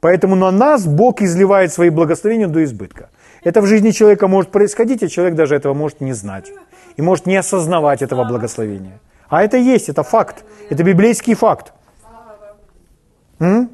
Поэтому 0.00 0.36
на 0.36 0.50
нас 0.50 0.86
Бог 0.86 1.22
изливает 1.22 1.72
свои 1.72 1.90
благословения 1.90 2.48
до 2.48 2.64
избытка. 2.64 3.10
Это 3.44 3.60
в 3.60 3.66
жизни 3.66 3.90
человека 3.90 4.28
может 4.28 4.50
происходить, 4.50 5.02
а 5.02 5.08
человек 5.08 5.34
даже 5.34 5.54
этого 5.54 5.74
может 5.74 6.00
не 6.00 6.12
знать. 6.12 6.52
И 6.96 7.02
может 7.02 7.26
не 7.26 7.36
осознавать 7.36 8.02
этого 8.02 8.24
благословения. 8.24 9.00
А 9.28 9.42
это 9.42 9.56
есть, 9.56 9.88
это 9.88 10.02
факт. 10.02 10.44
Это 10.70 10.82
библейский 10.82 11.34
факт. 11.34 11.72
М? 13.38 13.70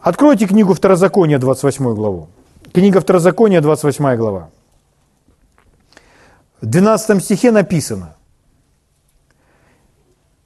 Откройте 0.00 0.46
книгу 0.46 0.72
Второзакония, 0.72 1.38
28 1.38 1.94
главу. 1.94 2.28
Книга 2.72 3.00
Второзакония, 3.00 3.60
28 3.60 4.16
глава. 4.16 4.50
В 6.60 6.66
12 6.66 7.22
стихе 7.22 7.50
написано. 7.50 8.16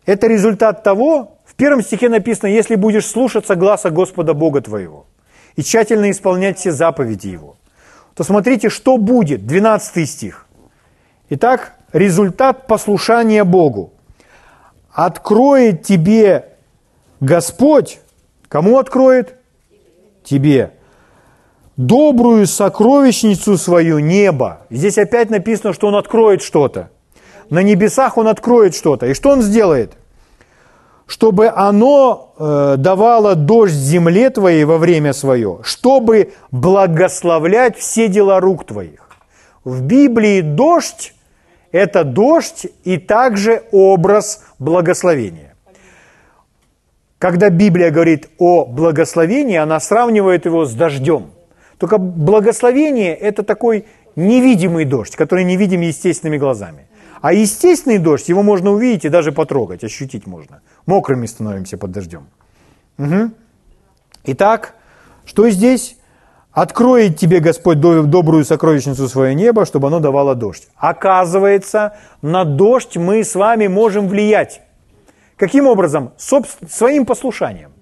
Это 0.04 0.26
результат 0.26 0.82
того, 0.82 1.38
в 1.44 1.54
первом 1.54 1.82
стихе 1.82 2.08
написано, 2.08 2.48
если 2.48 2.74
будешь 2.74 3.06
слушаться 3.06 3.54
гласа 3.54 3.90
Господа 3.90 4.34
Бога 4.34 4.60
твоего 4.60 5.06
и 5.56 5.62
тщательно 5.62 6.10
исполнять 6.10 6.58
все 6.58 6.72
заповеди 6.72 7.28
Его, 7.28 7.56
то 8.14 8.24
смотрите, 8.24 8.68
что 8.68 8.98
будет, 8.98 9.46
12 9.46 10.08
стих. 10.08 10.46
Итак, 11.30 11.76
результат 11.92 12.66
послушания 12.66 13.44
Богу. 13.44 13.92
Откроет 14.92 15.84
тебе 15.84 16.48
Господь, 17.20 18.00
кому 18.48 18.78
откроет? 18.78 19.36
Тебе. 20.24 20.72
Добрую 21.76 22.46
сокровищницу 22.46 23.56
свою 23.56 23.98
небо. 23.98 24.60
Здесь 24.68 24.98
опять 24.98 25.30
написано, 25.30 25.72
что 25.72 25.86
Он 25.86 25.96
откроет 25.96 26.42
что-то. 26.42 26.90
На 27.48 27.62
небесах 27.62 28.18
Он 28.18 28.28
откроет 28.28 28.74
что-то. 28.74 29.06
И 29.06 29.14
что 29.14 29.30
Он 29.30 29.40
сделает? 29.40 29.94
Чтобы 31.06 31.48
оно 31.48 32.34
э, 32.38 32.74
давало 32.76 33.34
дождь 33.34 33.72
земле 33.72 34.28
твоей 34.28 34.64
во 34.64 34.76
время 34.76 35.14
свое, 35.14 35.60
чтобы 35.62 36.32
благословлять 36.50 37.78
все 37.78 38.08
дела 38.08 38.38
рук 38.40 38.66
твоих. 38.66 39.08
В 39.64 39.80
Библии 39.82 40.42
дождь 40.42 41.14
это 41.70 42.04
дождь 42.04 42.66
и 42.84 42.98
также 42.98 43.64
образ 43.72 44.44
благословения. 44.58 45.54
Когда 47.18 47.48
Библия 47.48 47.90
говорит 47.90 48.28
о 48.38 48.66
благословении, 48.66 49.56
она 49.56 49.80
сравнивает 49.80 50.44
его 50.44 50.66
с 50.66 50.74
дождем. 50.74 51.30
Только 51.82 51.98
благословение– 51.98 53.12
это 53.20 53.42
такой 53.42 53.86
невидимый 54.14 54.84
дождь, 54.84 55.16
который 55.16 55.42
не 55.42 55.56
видим 55.56 55.80
естественными 55.80 56.38
глазами. 56.38 56.86
А 57.20 57.32
естественный 57.32 57.98
дождь, 57.98 58.28
его 58.28 58.44
можно 58.44 58.70
увидеть 58.70 59.04
и 59.04 59.08
даже 59.08 59.32
потрогать, 59.32 59.82
ощутить 59.82 60.24
можно. 60.24 60.60
Мокрыми 60.86 61.26
становимся 61.26 61.78
под 61.78 61.90
дождем. 61.90 62.28
Угу. 62.98 63.32
Итак, 64.26 64.76
что 65.24 65.50
здесь? 65.50 65.96
Откроет 66.52 67.18
тебе 67.18 67.40
Господь 67.40 67.80
добрую 67.80 68.44
сокровищницу 68.44 69.08
свое 69.08 69.34
небо, 69.34 69.66
чтобы 69.66 69.88
оно 69.88 69.98
давало 69.98 70.36
дождь. 70.36 70.68
Оказывается, 70.76 71.96
на 72.22 72.44
дождь 72.44 72.96
мы 72.96 73.24
с 73.24 73.34
вами 73.34 73.66
можем 73.66 74.06
влиять. 74.06 74.60
Каким 75.36 75.66
образом? 75.66 76.12
Собствен, 76.16 76.68
своим 76.68 77.06
послушанием. 77.06 77.72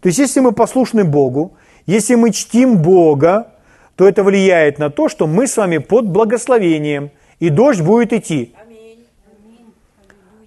То 0.00 0.08
есть, 0.08 0.18
если 0.18 0.40
мы 0.40 0.50
послушны 0.50 1.04
Богу, 1.04 1.56
если 1.88 2.14
мы 2.14 2.30
чтим 2.30 2.78
Бога, 2.78 3.48
то 3.96 4.06
это 4.06 4.22
влияет 4.22 4.78
на 4.78 4.90
то, 4.90 5.08
что 5.08 5.26
мы 5.26 5.48
с 5.48 5.56
вами 5.56 5.78
под 5.78 6.06
благословением, 6.06 7.10
и 7.40 7.48
дождь 7.50 7.80
будет 7.80 8.12
идти. 8.12 8.54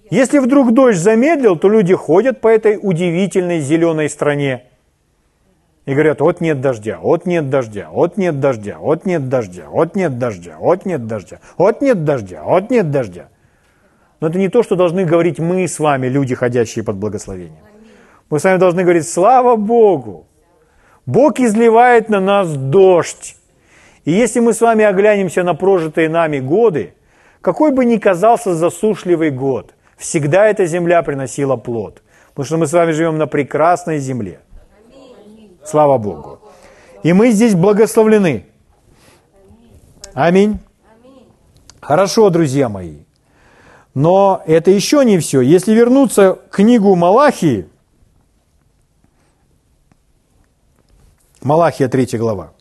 Если 0.08 0.38
вдруг 0.38 0.72
дождь 0.72 0.98
замедлил, 0.98 1.56
то 1.56 1.68
люди 1.68 1.94
ходят 1.94 2.40
по 2.40 2.48
этой 2.48 2.78
удивительной 2.80 3.60
зеленой 3.60 4.08
стране– 4.08 4.64
и 5.84 5.94
говорят, 5.94 6.20
вот 6.20 6.40
нет 6.40 6.60
дождя, 6.60 6.98
вот 7.00 7.26
нет 7.26 7.50
дождя, 7.50 7.88
вот 7.90 8.16
нет 8.16 8.38
дождя, 8.38 8.78
вот 8.78 9.04
нет 9.04 9.28
дождя, 9.28 9.66
вот 9.68 9.96
нет 9.96 10.18
дождя, 10.18 10.56
вот 10.60 10.86
нет 10.86 11.06
дождя, 11.06 11.40
вот 11.58 11.80
нет 11.80 12.04
дождя, 12.04 12.42
вот 12.44 12.70
нет 12.70 12.90
дождя. 12.90 13.28
Но 14.20 14.28
это 14.28 14.38
не 14.38 14.48
то, 14.48 14.62
что 14.62 14.76
должны 14.76 15.04
говорить 15.04 15.40
мы 15.40 15.66
с 15.66 15.80
вами, 15.80 16.06
люди, 16.06 16.36
ходящие 16.36 16.84
под 16.84 16.96
благословением. 16.96 17.64
Мы 18.30 18.38
с 18.38 18.44
вами 18.44 18.58
должны 18.58 18.84
говорить, 18.84 19.08
слава 19.08 19.56
Богу, 19.56 20.28
Бог 21.06 21.40
изливает 21.40 22.08
на 22.08 22.20
нас 22.20 22.54
дождь. 22.54 23.36
И 24.04 24.12
если 24.12 24.40
мы 24.40 24.52
с 24.52 24.60
вами 24.60 24.84
оглянемся 24.84 25.42
на 25.42 25.54
прожитые 25.54 26.08
нами 26.08 26.38
годы, 26.38 26.94
какой 27.40 27.72
бы 27.72 27.84
ни 27.84 27.96
казался 27.96 28.54
засушливый 28.54 29.30
год, 29.30 29.74
всегда 29.96 30.46
эта 30.46 30.66
земля 30.66 31.02
приносила 31.02 31.56
плод. 31.56 32.02
Потому 32.30 32.46
что 32.46 32.56
мы 32.56 32.66
с 32.66 32.72
вами 32.72 32.92
живем 32.92 33.18
на 33.18 33.26
прекрасной 33.26 33.98
земле– 33.98 34.40
Слава 35.64 35.98
Богу. 35.98 36.40
И 37.02 37.12
мы 37.12 37.30
здесь 37.30 37.54
благословлены. 37.54 38.46
Аминь. 40.12 40.58
Хорошо, 41.80 42.30
друзья 42.30 42.68
мои. 42.68 42.98
Но 43.94 44.42
это 44.46 44.70
еще 44.70 45.04
не 45.04 45.18
все. 45.18 45.40
Если 45.40 45.72
вернуться 45.72 46.34
к 46.34 46.56
книгу 46.56 46.94
Малахии, 46.96 47.68
Малахия 51.42 51.88
3 51.88 52.18
глава. 52.18 52.52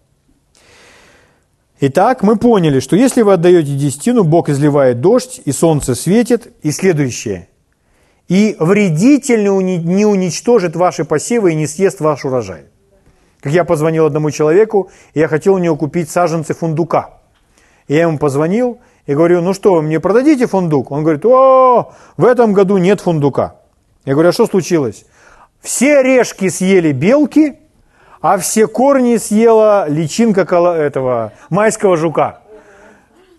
Итак, 1.79 2.23
мы 2.23 2.35
поняли, 2.35 2.79
что 2.79 2.95
если 2.95 3.21
вы 3.21 3.33
отдаете 3.33 3.75
десятину, 3.75 4.23
Бог 4.23 4.49
изливает 4.49 5.01
дождь, 5.01 5.41
и 5.45 5.51
солнце 5.51 5.93
светит, 5.93 6.53
и 6.63 6.71
следующее. 6.71 7.47
И 8.27 8.55
вредитель 8.59 9.43
не 9.43 10.05
уничтожит 10.05 10.75
ваши 10.75 11.05
посевы 11.05 11.51
и 11.51 11.55
не 11.55 11.67
съест 11.67 11.99
ваш 11.99 12.25
урожай. 12.25 12.65
Как 13.39 13.53
я 13.53 13.65
позвонил 13.65 14.05
одному 14.05 14.31
человеку, 14.31 14.89
и 15.13 15.19
я 15.19 15.27
хотел 15.27 15.55
у 15.55 15.57
него 15.59 15.75
купить 15.75 16.09
саженцы 16.09 16.53
фундука. 16.53 17.21
И 17.87 17.93
я 17.93 18.01
ему 18.03 18.17
позвонил 18.17 18.79
и 19.05 19.13
говорю, 19.13 19.41
ну 19.41 19.53
что, 19.53 19.73
вы 19.73 19.81
мне 19.81 19.99
продадите 19.99 20.47
фундук? 20.47 20.91
Он 20.91 21.03
говорит, 21.03 21.25
о, 21.25 21.93
в 22.17 22.25
этом 22.25 22.53
году 22.53 22.77
нет 22.77 23.01
фундука. 23.01 23.57
Я 24.05 24.13
говорю, 24.13 24.29
а 24.29 24.33
что 24.33 24.47
случилось? 24.47 25.05
Все 25.61 25.97
орешки 25.97 26.49
съели 26.49 26.91
белки, 26.91 27.60
а 28.21 28.37
все 28.37 28.67
корни 28.67 29.17
съела 29.17 29.87
личинка 29.87 30.41
этого 30.41 31.33
майского 31.49 31.97
жука. 31.97 32.41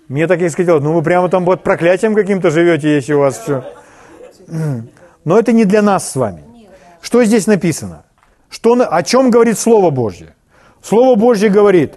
Мне 0.09 0.27
так 0.27 0.41
и 0.43 0.49
сказал, 0.49 0.81
ну 0.81 0.93
вы 0.93 1.03
прямо 1.03 1.29
там 1.29 1.45
под 1.45 1.63
проклятием 1.63 2.15
каким-то 2.15 2.51
живете, 2.51 2.95
если 2.95 3.15
у 3.15 3.21
вас 3.21 3.39
все. 3.39 3.65
Но 5.25 5.39
это 5.39 5.53
не 5.53 5.65
для 5.65 5.83
нас 5.83 6.11
с 6.11 6.17
вами. 6.17 6.43
Что 7.01 7.25
здесь 7.25 7.47
написано? 7.47 8.05
Что, 8.51 8.75
о 8.75 9.03
чем 9.03 9.31
говорит 9.31 9.59
Слово 9.59 9.91
Божье? 9.91 10.35
Слово 10.83 11.15
Божье 11.15 11.49
говорит, 11.49 11.95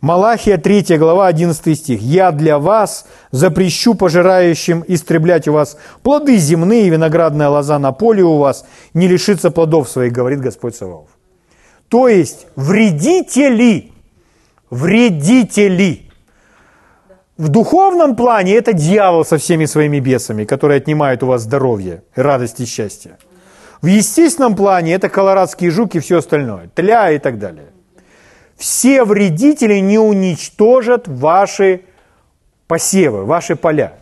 Малахия 0.00 0.58
3 0.58 0.96
глава 0.96 1.26
11 1.26 1.76
стих. 1.76 2.00
«Я 2.00 2.30
для 2.30 2.60
вас 2.60 3.04
запрещу 3.32 3.94
пожирающим 3.94 4.84
истреблять 4.86 5.48
у 5.48 5.52
вас 5.52 5.76
плоды 6.04 6.36
земные, 6.36 6.88
виноградная 6.88 7.48
лоза 7.48 7.80
на 7.80 7.90
поле 7.90 8.22
у 8.22 8.38
вас 8.38 8.64
не 8.94 9.08
лишится 9.08 9.50
плодов 9.50 9.88
своих, 9.88 10.12
говорит 10.12 10.40
Господь 10.40 10.76
Саваоф». 10.76 11.07
То 11.88 12.08
есть 12.08 12.46
вредители, 12.56 13.92
вредители. 14.70 16.02
В 17.38 17.48
духовном 17.48 18.16
плане 18.16 18.56
это 18.56 18.72
дьявол 18.72 19.24
со 19.24 19.38
всеми 19.38 19.64
своими 19.64 20.00
бесами, 20.00 20.44
которые 20.44 20.78
отнимают 20.78 21.22
у 21.22 21.26
вас 21.26 21.42
здоровье, 21.42 22.02
радость 22.14 22.60
и 22.60 22.66
счастье. 22.66 23.16
В 23.80 23.86
естественном 23.86 24.56
плане 24.56 24.94
это 24.94 25.08
колорадские 25.08 25.70
жуки 25.70 25.98
и 25.98 26.00
все 26.00 26.18
остальное, 26.18 26.68
тля 26.74 27.12
и 27.12 27.18
так 27.18 27.38
далее. 27.38 27.66
Все 28.56 29.04
вредители 29.04 29.78
не 29.78 30.00
уничтожат 30.00 31.06
ваши 31.06 31.82
посевы, 32.66 33.24
ваши 33.24 33.54
поля. 33.54 33.98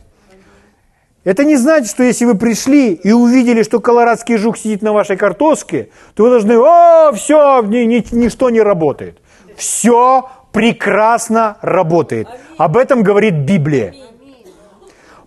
Это 1.27 1.45
не 1.45 1.57
значит, 1.57 1.91
что 1.91 2.05
если 2.05 2.25
вы 2.25 2.37
пришли 2.37 2.93
и 2.93 3.11
увидели, 3.11 3.65
что 3.65 3.81
колорадский 3.81 4.37
жук 4.37 4.57
сидит 4.57 4.81
на 4.81 4.93
вашей 4.93 5.17
картошке, 5.17 5.89
то 6.15 6.23
вы 6.23 6.31
должны, 6.31 6.57
о, 6.57 7.11
все, 7.15 7.63
ни, 7.63 7.79
ни, 7.79 8.15
ничто 8.15 8.49
не 8.49 8.61
работает. 8.61 9.19
Все 9.57 10.31
прекрасно 10.53 11.57
работает. 11.63 12.29
Об 12.59 12.77
этом 12.77 13.03
говорит 13.03 13.35
Библия. 13.39 13.93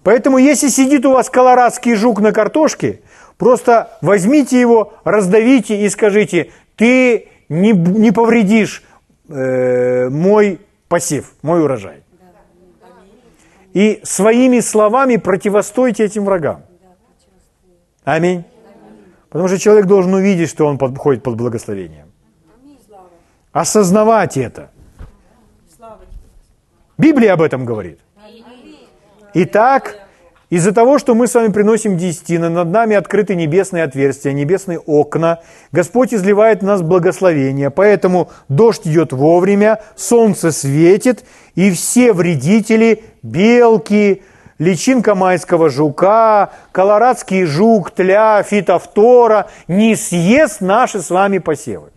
Поэтому, 0.01 0.37
если 0.37 0.69
сидит 0.69 1.05
у 1.05 1.11
вас 1.11 1.29
колорадский 1.29 1.95
жук 1.95 2.21
на 2.21 2.31
картошке, 2.31 3.01
просто 3.37 3.97
возьмите 4.01 4.57
его, 4.57 4.93
раздавите 5.03 5.81
и 5.81 5.89
скажите, 5.89 6.51
ты 6.77 7.27
не, 7.49 7.73
не 7.73 8.11
повредишь 8.11 8.83
э, 9.27 10.07
мой 10.07 10.61
посев, 10.87 11.33
мой 11.41 11.61
урожай. 11.61 12.03
И 13.79 14.01
своими 14.03 14.59
словами 14.59 15.15
противостойте 15.15 16.03
этим 16.03 16.25
врагам. 16.25 16.63
Аминь. 18.03 18.43
Потому 19.29 19.47
что 19.47 19.57
человек 19.57 19.85
должен 19.85 20.13
увидеть, 20.13 20.49
что 20.49 20.65
он 20.65 20.77
подходит 20.77 21.23
под 21.23 21.37
благословением. 21.37 22.11
Осознавать 23.53 24.35
это. 24.35 24.69
Библия 26.97 27.31
об 27.31 27.41
этом 27.41 27.63
говорит. 27.63 27.99
Итак, 29.33 30.08
из-за 30.49 30.71
того, 30.71 30.97
что 30.97 31.13
мы 31.13 31.27
с 31.27 31.35
вами 31.35 31.51
приносим 31.51 31.95
десятины, 31.95 32.49
над 32.49 32.69
нами 32.69 32.95
открыты 32.95 33.35
небесные 33.35 33.83
отверстия, 33.83 34.31
небесные 34.31 34.79
окна, 34.79 35.39
Господь 35.71 36.13
изливает 36.13 36.61
в 36.61 36.65
нас 36.65 36.81
благословение, 36.81 37.69
поэтому 37.69 38.29
дождь 38.47 38.87
идет 38.87 39.13
вовремя, 39.13 39.79
солнце 39.95 40.51
светит, 40.51 41.23
и 41.53 41.69
все 41.71 42.13
вредители, 42.13 43.03
белки, 43.21 44.23
личинка 44.57 45.13
майского 45.13 45.69
жука, 45.69 46.51
колорадский 46.71 47.45
жук, 47.45 47.91
тля, 47.91 48.41
фитофтора 48.41 49.47
не 49.67 49.95
съест 49.95 50.61
наши 50.61 51.01
с 51.01 51.11
вами 51.11 51.37
посевы. 51.37 51.89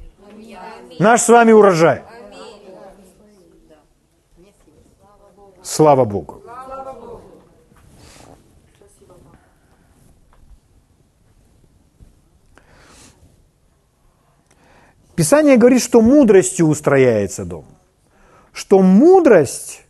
Наш 0.99 1.23
с 1.23 1.28
вами 1.30 1.52
урожай. 1.52 2.02
Слава 5.62 6.04
Богу. 6.04 6.41
Писание 15.14 15.57
говорит, 15.57 15.83
что 15.83 16.00
мудростью 16.00 16.66
устрояется 16.66 17.45
дом. 17.45 17.66
Что 18.52 18.81
мудрость, 18.81 19.83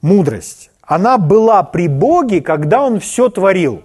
мудрость, 0.00 0.70
она 0.82 1.18
была 1.18 1.62
при 1.62 1.88
Боге, 1.88 2.40
когда 2.40 2.82
Он 2.82 3.00
все 3.00 3.28
творил. 3.28 3.82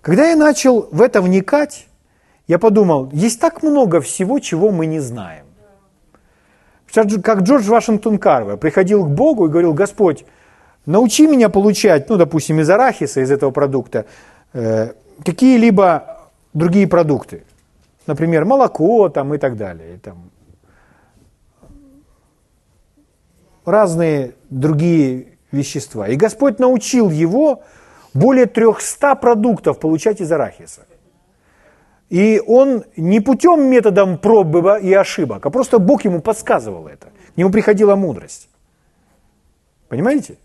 Когда 0.00 0.28
я 0.28 0.36
начал 0.36 0.88
в 0.90 1.00
это 1.00 1.22
вникать, 1.22 1.86
я 2.48 2.58
подумал, 2.58 3.08
есть 3.12 3.40
так 3.40 3.62
много 3.62 4.00
всего, 4.00 4.38
чего 4.38 4.70
мы 4.70 4.86
не 4.86 5.00
знаем. 5.00 5.46
Как 6.92 7.40
Джордж 7.40 7.68
Вашингтон 7.68 8.18
Карвер 8.18 8.56
приходил 8.58 9.04
к 9.04 9.08
Богу 9.08 9.46
и 9.46 9.48
говорил, 9.48 9.72
Господь, 9.72 10.24
научи 10.84 11.26
меня 11.26 11.48
получать, 11.48 12.10
ну, 12.10 12.16
допустим, 12.16 12.60
из 12.60 12.68
арахиса, 12.68 13.20
из 13.20 13.30
этого 13.30 13.50
продукта, 13.50 14.04
э, 14.52 14.92
какие-либо 15.24 16.28
другие 16.52 16.86
продукты. 16.86 17.44
Например, 18.06 18.44
молоко 18.44 19.08
там 19.08 19.34
и 19.34 19.38
так 19.38 19.56
далее. 19.56 19.98
Там, 19.98 20.30
разные 23.64 24.34
другие 24.50 25.38
вещества. 25.52 26.08
И 26.08 26.16
Господь 26.16 26.58
научил 26.58 27.10
его 27.10 27.62
более 28.14 28.46
300 28.46 29.14
продуктов 29.16 29.78
получать 29.78 30.20
из 30.20 30.32
арахиса. 30.32 30.86
И 32.10 32.42
он 32.46 32.84
не 32.96 33.20
путем 33.20 33.70
методом 33.70 34.18
пробы 34.18 34.80
и 34.82 34.92
ошибок, 34.92 35.46
а 35.46 35.50
просто 35.50 35.78
Бог 35.78 36.04
ему 36.04 36.20
подсказывал 36.20 36.86
это. 36.86 37.06
К 37.34 37.36
нему 37.38 37.50
приходила 37.50 37.96
мудрость. 37.96 38.48
Понимаете? 39.88 40.36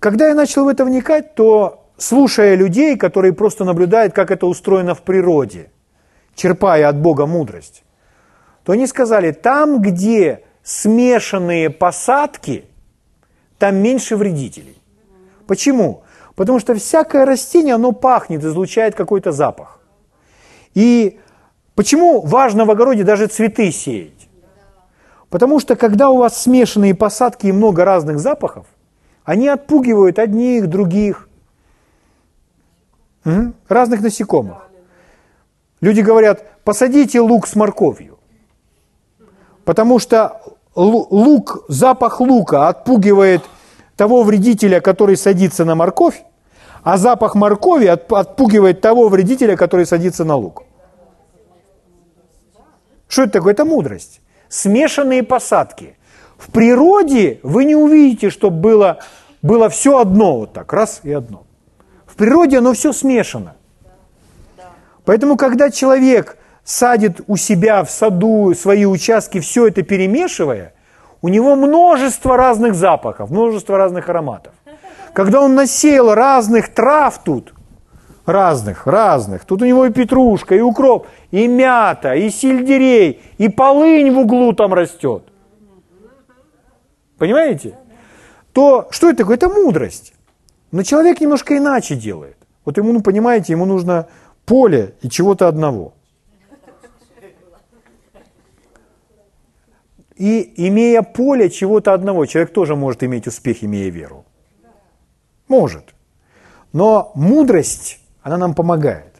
Когда 0.00 0.28
я 0.28 0.34
начал 0.34 0.64
в 0.64 0.68
это 0.68 0.84
вникать, 0.84 1.34
то 1.34 1.77
слушая 1.98 2.54
людей, 2.54 2.96
которые 2.96 3.34
просто 3.34 3.64
наблюдают, 3.64 4.14
как 4.14 4.30
это 4.30 4.46
устроено 4.46 4.94
в 4.94 5.02
природе, 5.02 5.70
черпая 6.34 6.88
от 6.88 6.96
Бога 6.98 7.26
мудрость, 7.26 7.84
то 8.64 8.72
они 8.72 8.86
сказали, 8.86 9.32
там, 9.32 9.82
где 9.82 10.44
смешанные 10.62 11.68
посадки, 11.70 12.64
там 13.58 13.76
меньше 13.76 14.16
вредителей. 14.16 14.80
Почему? 15.46 16.02
Потому 16.36 16.60
что 16.60 16.74
всякое 16.74 17.24
растение, 17.24 17.74
оно 17.74 17.92
пахнет, 17.92 18.44
излучает 18.44 18.94
какой-то 18.94 19.32
запах. 19.32 19.80
И 20.74 21.18
почему 21.74 22.20
важно 22.20 22.64
в 22.64 22.70
огороде 22.70 23.02
даже 23.02 23.26
цветы 23.26 23.72
сеять? 23.72 24.28
Потому 25.30 25.58
что 25.58 25.74
когда 25.74 26.10
у 26.10 26.18
вас 26.18 26.42
смешанные 26.42 26.94
посадки 26.94 27.48
и 27.48 27.52
много 27.52 27.84
разных 27.84 28.18
запахов, 28.18 28.66
они 29.24 29.48
отпугивают 29.48 30.18
одних, 30.18 30.68
других, 30.68 31.27
разных 33.68 34.00
насекомых. 34.00 34.68
Люди 35.80 36.00
говорят, 36.00 36.44
посадите 36.64 37.20
лук 37.20 37.46
с 37.46 37.54
морковью. 37.54 38.18
Потому 39.64 39.98
что 39.98 40.40
лук, 40.74 41.64
запах 41.68 42.20
лука 42.20 42.68
отпугивает 42.68 43.42
того 43.96 44.22
вредителя, 44.22 44.80
который 44.80 45.16
садится 45.16 45.64
на 45.64 45.74
морковь, 45.74 46.22
а 46.82 46.96
запах 46.96 47.34
моркови 47.34 47.86
отпугивает 47.86 48.80
того 48.80 49.08
вредителя, 49.08 49.56
который 49.56 49.86
садится 49.86 50.24
на 50.24 50.36
лук. 50.36 50.64
Что 53.08 53.24
это 53.24 53.32
такое? 53.32 53.52
Это 53.52 53.64
мудрость. 53.64 54.20
Смешанные 54.48 55.22
посадки. 55.22 55.96
В 56.36 56.50
природе 56.50 57.40
вы 57.42 57.64
не 57.64 57.74
увидите, 57.74 58.30
чтобы 58.30 58.60
было, 58.60 58.98
было 59.42 59.68
все 59.68 59.98
одно 59.98 60.38
вот 60.38 60.52
так, 60.52 60.72
раз 60.72 61.00
и 61.02 61.12
одно 61.12 61.47
природе 62.18 62.58
оно 62.58 62.74
все 62.74 62.92
смешано. 62.92 63.54
Поэтому, 65.06 65.36
когда 65.36 65.70
человек 65.70 66.36
садит 66.64 67.22
у 67.26 67.36
себя 67.36 67.82
в 67.82 67.90
саду 67.90 68.52
свои 68.54 68.84
участки, 68.84 69.40
все 69.40 69.68
это 69.68 69.82
перемешивая, 69.82 70.74
у 71.22 71.28
него 71.28 71.56
множество 71.56 72.36
разных 72.36 72.74
запахов, 72.74 73.30
множество 73.30 73.78
разных 73.78 74.10
ароматов. 74.10 74.52
Когда 75.14 75.40
он 75.40 75.54
насеял 75.54 76.14
разных 76.14 76.68
трав 76.74 77.18
тут, 77.24 77.54
разных, 78.26 78.86
разных, 78.86 79.44
тут 79.46 79.62
у 79.62 79.64
него 79.64 79.86
и 79.86 79.90
петрушка, 79.90 80.54
и 80.54 80.60
укроп, 80.60 81.06
и 81.30 81.48
мята, 81.48 82.14
и 82.14 82.28
сельдерей, 82.28 83.22
и 83.38 83.48
полынь 83.48 84.12
в 84.12 84.18
углу 84.18 84.52
там 84.52 84.74
растет. 84.74 85.22
Понимаете? 87.16 87.78
То 88.52 88.88
что 88.90 89.08
это 89.08 89.18
такое? 89.18 89.36
Это 89.36 89.48
мудрость. 89.48 90.12
Но 90.70 90.82
человек 90.82 91.20
немножко 91.20 91.56
иначе 91.56 91.94
делает. 91.94 92.36
Вот 92.64 92.76
ему, 92.76 92.92
ну, 92.92 93.00
понимаете, 93.00 93.52
ему 93.52 93.64
нужно 93.64 94.08
поле 94.44 94.94
и 95.00 95.08
чего-то 95.08 95.48
одного. 95.48 95.94
И 100.16 100.52
имея 100.68 101.02
поле 101.02 101.48
чего-то 101.48 101.94
одного, 101.94 102.26
человек 102.26 102.52
тоже 102.52 102.74
может 102.74 103.04
иметь 103.04 103.26
успех, 103.26 103.62
имея 103.62 103.90
веру. 103.90 104.24
Может. 105.46 105.94
Но 106.72 107.12
мудрость, 107.14 108.00
она 108.22 108.36
нам 108.36 108.54
помогает. 108.54 109.14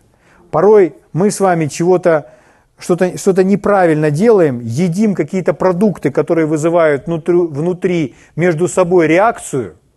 Порой 0.50 0.96
мы 1.12 1.30
с 1.30 1.40
вами 1.40 1.66
чего-то, 1.66 2.32
что-то 2.78 3.16
что 3.16 3.44
неправильно 3.44 4.10
делаем, 4.10 4.60
едим 4.60 5.14
какие-то 5.14 5.54
продукты, 5.54 6.10
которые 6.10 6.46
вызывают 6.46 7.06
внутри, 7.06 7.34
внутри 7.34 8.16
между 8.36 8.68
собой 8.68 9.06
реакцию– 9.06 9.76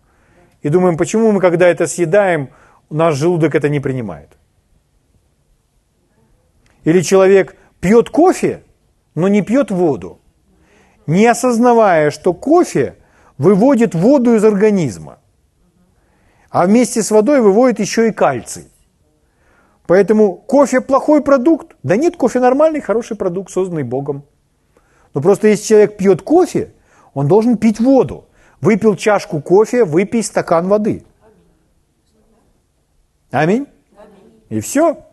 и 0.61 0.69
думаем, 0.69 0.97
почему 0.97 1.31
мы, 1.31 1.39
когда 1.39 1.67
это 1.67 1.87
съедаем, 1.87 2.49
наш 2.89 3.15
желудок 3.15 3.55
это 3.55 3.69
не 3.69 3.79
принимает. 3.79 4.37
Или 6.83 7.01
человек 7.01 7.55
пьет 7.79 8.09
кофе, 8.09 8.63
но 9.15 9.27
не 9.27 9.41
пьет 9.41 9.71
воду, 9.71 10.19
не 11.07 11.25
осознавая, 11.27 12.11
что 12.11 12.33
кофе 12.33 12.95
выводит 13.37 13.95
воду 13.95 14.35
из 14.35 14.43
организма, 14.43 15.19
а 16.49 16.65
вместе 16.65 17.01
с 17.01 17.11
водой 17.11 17.41
выводит 17.41 17.79
еще 17.79 18.07
и 18.07 18.11
кальций. 18.11 18.67
Поэтому 19.87 20.35
кофе 20.35 20.79
плохой 20.79 21.21
продукт? 21.21 21.75
Да 21.83 21.97
нет, 21.97 22.15
кофе 22.15 22.39
нормальный, 22.39 22.81
хороший 22.81 23.17
продукт, 23.17 23.51
созданный 23.51 23.83
Богом. 23.83 24.23
Но 25.13 25.21
просто 25.21 25.47
если 25.47 25.65
человек 25.65 25.97
пьет 25.97 26.21
кофе, 26.21 26.73
он 27.13 27.27
должен 27.27 27.57
пить 27.57 27.79
воду. 27.79 28.25
Выпил 28.61 28.95
чашку 28.95 29.41
кофе, 29.41 29.83
выпей 29.83 30.23
стакан 30.23 30.67
воды. 30.67 31.03
Аминь. 33.31 33.67
И 34.49 34.59
все. 34.59 35.03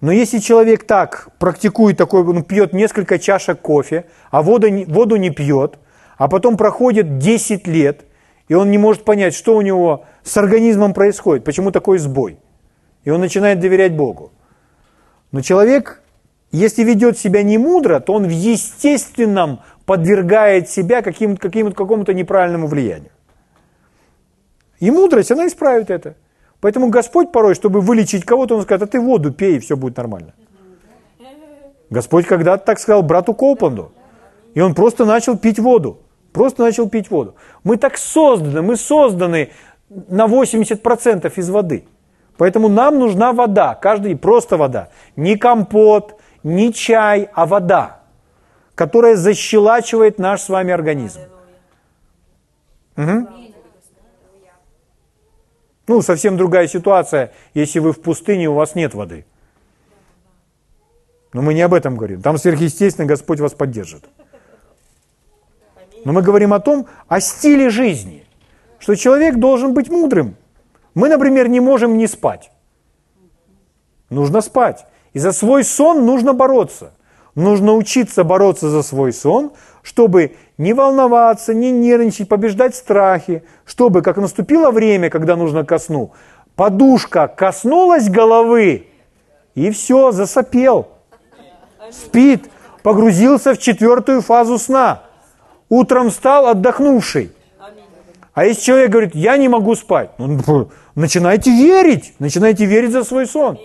Но 0.00 0.12
если 0.12 0.38
человек 0.38 0.84
так 0.86 1.30
практикует, 1.38 1.96
такой, 1.96 2.22
он 2.22 2.44
пьет 2.44 2.74
несколько 2.74 3.18
чашек 3.18 3.60
кофе, 3.60 4.04
а 4.30 4.42
воду, 4.42 4.68
воду 4.86 5.16
не 5.16 5.30
пьет, 5.30 5.78
а 6.18 6.28
потом 6.28 6.58
проходит 6.58 7.18
10 7.18 7.66
лет, 7.66 8.04
и 8.48 8.54
он 8.54 8.70
не 8.70 8.76
может 8.76 9.04
понять, 9.04 9.34
что 9.34 9.56
у 9.56 9.62
него 9.62 10.04
с 10.22 10.36
организмом 10.36 10.92
происходит, 10.92 11.44
почему 11.44 11.70
такой 11.70 11.98
сбой. 11.98 12.38
И 13.04 13.10
он 13.10 13.20
начинает 13.20 13.60
доверять 13.60 13.96
Богу. 13.96 14.30
Но 15.32 15.40
человек, 15.40 16.02
если 16.52 16.84
ведет 16.84 17.18
себя 17.18 17.42
не 17.42 17.56
мудро, 17.56 17.98
то 18.00 18.12
он 18.12 18.26
в 18.26 18.30
естественном 18.30 19.60
подвергает 19.86 20.68
себя 20.68 21.02
каким, 21.02 21.36
каким, 21.36 21.72
какому-то 21.72 22.14
неправильному 22.14 22.66
влиянию. 22.66 23.10
И 24.80 24.90
мудрость, 24.90 25.30
она 25.30 25.46
исправит 25.46 25.90
это. 25.90 26.14
Поэтому 26.60 26.88
Господь 26.88 27.32
порой, 27.32 27.54
чтобы 27.54 27.80
вылечить 27.80 28.24
кого-то, 28.24 28.56
Он 28.56 28.62
скажет, 28.62 28.82
а 28.82 28.86
ты 28.86 29.00
воду 29.00 29.32
пей, 29.32 29.56
и 29.56 29.58
все 29.58 29.76
будет 29.76 29.96
нормально. 29.96 30.32
Господь 31.90 32.26
когда-то 32.26 32.64
так 32.64 32.78
сказал 32.78 33.02
брату 33.02 33.34
Коупанду. 33.34 33.92
И 34.54 34.60
он 34.60 34.74
просто 34.74 35.04
начал 35.04 35.36
пить 35.36 35.58
воду. 35.58 35.98
Просто 36.32 36.62
начал 36.62 36.88
пить 36.88 37.10
воду. 37.10 37.34
Мы 37.62 37.76
так 37.76 37.96
созданы, 37.96 38.62
мы 38.62 38.76
созданы 38.76 39.50
на 39.88 40.26
80% 40.26 41.32
из 41.36 41.50
воды. 41.50 41.84
Поэтому 42.36 42.68
нам 42.68 42.98
нужна 42.98 43.32
вода, 43.32 43.74
каждый 43.74 44.16
просто 44.16 44.56
вода. 44.56 44.88
Не 45.16 45.36
компот, 45.36 46.20
не 46.42 46.72
чай, 46.72 47.28
а 47.32 47.46
вода, 47.46 48.00
которая 48.74 49.16
защелачивает 49.16 50.18
наш 50.18 50.42
с 50.42 50.48
вами 50.48 50.72
организм. 50.72 51.20
Угу. 52.96 53.28
Ну, 55.86 56.02
совсем 56.02 56.36
другая 56.36 56.66
ситуация, 56.66 57.32
если 57.52 57.78
вы 57.78 57.92
в 57.92 58.00
пустыне, 58.00 58.48
у 58.48 58.54
вас 58.54 58.74
нет 58.74 58.94
воды. 58.94 59.26
Но 61.32 61.42
мы 61.42 61.52
не 61.52 61.62
об 61.62 61.74
этом 61.74 61.96
говорим. 61.96 62.22
Там 62.22 62.38
сверхъестественно 62.38 63.06
Господь 63.06 63.40
вас 63.40 63.52
поддержит. 63.52 64.08
Но 66.04 66.12
мы 66.12 66.22
говорим 66.22 66.54
о 66.54 66.60
том, 66.60 66.86
о 67.08 67.20
стиле 67.20 67.70
жизни, 67.70 68.24
что 68.78 68.94
человек 68.94 69.36
должен 69.36 69.74
быть 69.74 69.90
мудрым. 69.90 70.36
Мы, 70.94 71.08
например, 71.08 71.48
не 71.48 71.60
можем 71.60 71.98
не 71.98 72.06
спать. 72.06 72.50
Нужно 74.10 74.42
спать. 74.42 74.86
И 75.12 75.18
за 75.18 75.32
свой 75.32 75.64
сон 75.64 76.06
нужно 76.06 76.34
бороться. 76.34 76.94
Нужно 77.34 77.74
учиться 77.74 78.22
бороться 78.22 78.68
за 78.68 78.82
свой 78.82 79.12
сон, 79.12 79.52
чтобы 79.82 80.36
не 80.56 80.72
волноваться, 80.72 81.52
не 81.52 81.72
нервничать, 81.72 82.28
побеждать 82.28 82.76
страхи, 82.76 83.42
чтобы, 83.64 84.02
как 84.02 84.18
наступило 84.18 84.70
время, 84.70 85.10
когда 85.10 85.34
нужно 85.34 85.64
ко 85.64 85.78
сну, 85.78 86.12
подушка 86.54 87.26
коснулась 87.26 88.08
головы, 88.08 88.86
и 89.56 89.70
все, 89.70 90.12
засопел, 90.12 90.88
спит, 91.90 92.48
погрузился 92.82 93.54
в 93.54 93.58
четвертую 93.58 94.22
фазу 94.22 94.58
сна, 94.58 95.02
утром 95.68 96.10
встал 96.10 96.46
отдохнувший. 96.46 97.32
А 98.32 98.44
если 98.44 98.62
человек 98.62 98.90
говорит, 98.90 99.14
я 99.14 99.36
не 99.36 99.48
могу 99.48 99.74
спать, 99.74 100.10
ну, 100.18 100.70
начинайте 100.94 101.50
верить, 101.50 102.14
начинайте 102.18 102.64
верить 102.64 102.92
за 102.92 103.04
свой 103.04 103.26
сон. 103.26 103.58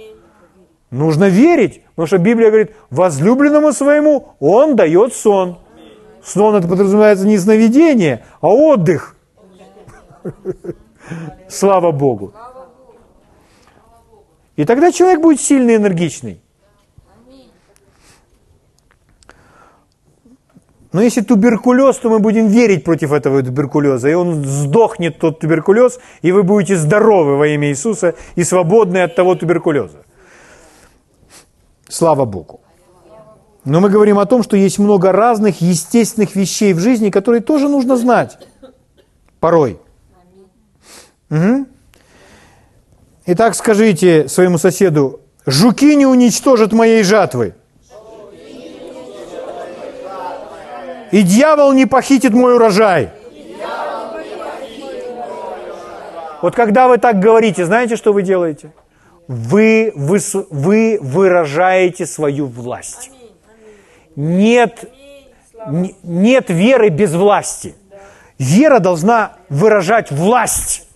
Нужно 0.92 1.30
верить, 1.30 1.84
потому 1.90 2.08
что 2.08 2.18
Библия 2.18 2.50
говорит, 2.50 2.76
возлюбленному 2.90 3.74
своему 3.74 4.30
он 4.40 4.76
дает 4.76 5.14
сон. 5.14 5.60
Сон 6.24 6.56
это 6.56 6.68
подразумевается 6.68 7.28
не 7.28 7.38
сновидение, 7.38 8.26
а 8.42 8.48
отдых. 8.48 9.16
Слава 11.48 11.92
Богу. 11.92 12.34
И 14.56 14.66
тогда 14.66 14.92
человек 14.92 15.22
будет 15.22 15.40
сильный, 15.40 15.76
энергичный. 15.76 16.42
Но 20.92 21.04
если 21.04 21.22
туберкулез, 21.22 21.98
то 21.98 22.10
мы 22.10 22.18
будем 22.18 22.48
верить 22.48 22.84
против 22.84 23.12
этого 23.12 23.44
туберкулеза, 23.44 24.10
и 24.10 24.14
он 24.16 24.44
сдохнет, 24.44 25.20
тот 25.20 25.40
туберкулез, 25.40 26.00
и 26.24 26.32
вы 26.32 26.42
будете 26.42 26.76
здоровы 26.76 27.38
во 27.38 27.48
имя 27.48 27.70
Иисуса 27.70 28.16
и 28.36 28.44
свободны 28.44 29.04
от 29.04 29.16
того 29.16 29.36
туберкулеза. 29.36 30.04
Слава 31.90 32.26
Богу. 32.26 32.62
Но 33.66 33.82
мы 33.82 33.90
говорим 33.90 34.20
о 34.20 34.26
том, 34.26 34.44
что 34.44 34.56
есть 34.56 34.80
много 34.80 35.12
разных 35.12 35.62
естественных 35.62 36.36
вещей 36.36 36.74
в 36.74 36.80
жизни, 36.80 37.10
которые 37.10 37.42
тоже 37.42 37.68
нужно 37.68 37.98
знать. 37.98 38.38
Порой. 39.40 39.80
Угу. 41.30 41.66
Итак, 43.26 43.56
скажите 43.56 44.28
своему 44.28 44.58
соседу, 44.58 45.22
жуки 45.46 45.96
не 45.96 46.06
уничтожат 46.06 46.74
моей 46.74 47.04
жатвы. 47.04 47.54
И 51.12 51.24
дьявол 51.24 51.74
не 51.74 51.88
похитит 51.88 52.34
мой 52.34 52.56
урожай. 52.56 53.12
Вот 56.42 56.56
когда 56.56 56.88
вы 56.88 56.98
так 56.98 57.20
говорите, 57.20 57.66
знаете, 57.66 57.96
что 57.96 58.14
вы 58.14 58.22
делаете? 58.22 58.72
Вы, 59.30 59.92
вы, 59.94 60.18
вы 60.50 60.98
выражаете 61.00 62.08
свою 62.08 62.48
власть. 62.48 63.12
Нет, 64.16 64.92
нет 66.02 66.50
веры 66.50 66.90
без 66.90 67.14
власти. 67.14 67.76
Вера 68.40 68.80
должна 68.80 69.34
выражать 69.50 70.10
власть. 70.10 70.88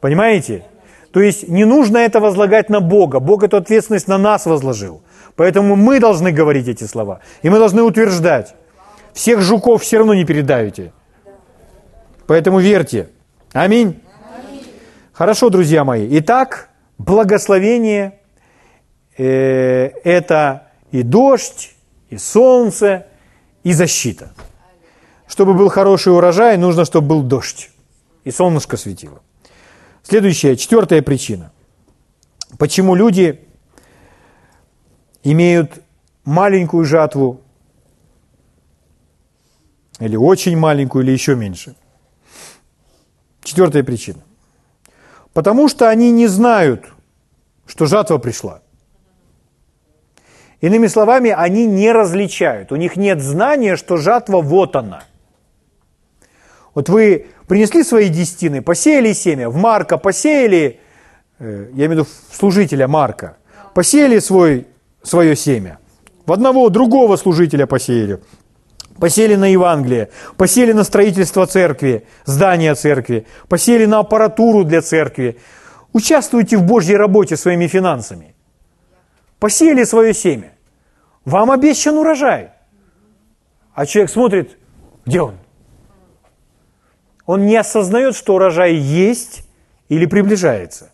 Понимаете? 0.00 0.64
То 1.12 1.20
есть 1.20 1.46
не 1.48 1.64
нужно 1.64 1.98
это 1.98 2.18
возлагать 2.18 2.70
на 2.70 2.80
Бога. 2.80 3.20
Бог 3.20 3.44
эту 3.44 3.58
ответственность 3.58 4.08
на 4.08 4.18
нас 4.18 4.46
возложил. 4.46 5.02
Поэтому 5.36 5.76
мы 5.76 6.00
должны 6.00 6.32
говорить 6.32 6.66
эти 6.66 6.82
слова. 6.82 7.20
И 7.42 7.50
мы 7.50 7.60
должны 7.60 7.82
утверждать. 7.82 8.56
Всех 9.12 9.42
жуков 9.42 9.82
все 9.82 9.98
равно 9.98 10.14
не 10.14 10.24
передавите. 10.24 10.92
Поэтому 12.26 12.58
верьте. 12.58 13.10
Аминь. 13.52 14.02
Аминь. 14.36 14.64
Хорошо, 15.12 15.50
друзья 15.50 15.84
мои. 15.84 16.08
Итак, 16.18 16.69
благословение 17.00 18.20
э,– 19.16 19.24
это 20.04 20.68
и 20.90 21.02
дождь, 21.02 21.74
и 22.10 22.18
солнце, 22.18 23.06
и 23.62 23.72
защита. 23.72 24.32
Чтобы 25.26 25.54
был 25.54 25.68
хороший 25.68 26.12
урожай, 26.12 26.56
нужно, 26.58 26.84
чтобы 26.84 27.08
был 27.08 27.22
дождь, 27.22 27.70
и 28.24 28.30
солнышко 28.30 28.76
светило. 28.76 29.22
Следующая, 30.02 30.56
четвертая 30.56 31.02
причина. 31.02 31.52
Почему 32.58 32.94
люди 32.94 33.40
имеют 35.22 35.82
маленькую 36.24 36.84
жатву, 36.84 37.40
или 40.00 40.16
очень 40.16 40.56
маленькую, 40.56 41.04
или 41.04 41.12
еще 41.12 41.34
меньше. 41.34 41.76
Четвертая 43.42 43.84
причина. 43.84 44.20
Потому 45.32 45.68
что 45.68 45.88
они 45.88 46.10
не 46.10 46.26
знают, 46.26 46.86
что 47.66 47.86
жатва 47.86 48.18
пришла. 48.18 48.62
Иными 50.60 50.88
словами, 50.88 51.30
они 51.30 51.66
не 51.66 51.90
различают. 51.92 52.72
У 52.72 52.76
них 52.76 52.96
нет 52.96 53.22
знания, 53.22 53.76
что 53.76 53.96
жатва 53.96 54.40
вот 54.40 54.76
она. 54.76 55.04
Вот 56.74 56.88
вы 56.88 57.26
принесли 57.46 57.82
свои 57.82 58.08
десятины, 58.08 58.62
посеяли 58.62 59.12
семя, 59.12 59.48
в 59.48 59.56
Марка 59.56 59.98
посеяли, 59.98 60.78
э, 61.38 61.68
я 61.72 61.86
имею 61.86 61.88
в 61.88 61.92
виду 61.92 62.06
служителя 62.32 62.86
Марка, 62.86 63.38
посеяли 63.74 64.18
свой, 64.20 64.66
свое 65.02 65.34
семя. 65.34 65.78
В 66.26 66.32
одного 66.32 66.68
другого 66.68 67.16
служителя 67.16 67.66
посеяли 67.66 68.20
посели 69.00 69.36
на 69.36 69.46
Евангелие, 69.46 70.10
посели 70.36 70.72
на 70.72 70.84
строительство 70.84 71.46
церкви, 71.46 72.06
здания 72.26 72.74
церкви, 72.74 73.26
посели 73.48 73.86
на 73.86 73.98
аппаратуру 74.00 74.64
для 74.64 74.82
церкви. 74.82 75.38
Участвуйте 75.92 76.56
в 76.56 76.62
Божьей 76.62 76.96
работе 76.96 77.36
своими 77.36 77.66
финансами. 77.66 78.34
Посеяли 79.38 79.84
свое 79.84 80.14
семя. 80.14 80.52
Вам 81.24 81.50
обещан 81.50 81.96
урожай. 81.96 82.50
А 83.74 83.86
человек 83.86 84.10
смотрит, 84.10 84.58
где 85.06 85.20
он? 85.20 85.34
Он 87.26 87.46
не 87.46 87.56
осознает, 87.56 88.14
что 88.14 88.34
урожай 88.34 88.74
есть 88.74 89.48
или 89.88 90.06
приближается. 90.06 90.90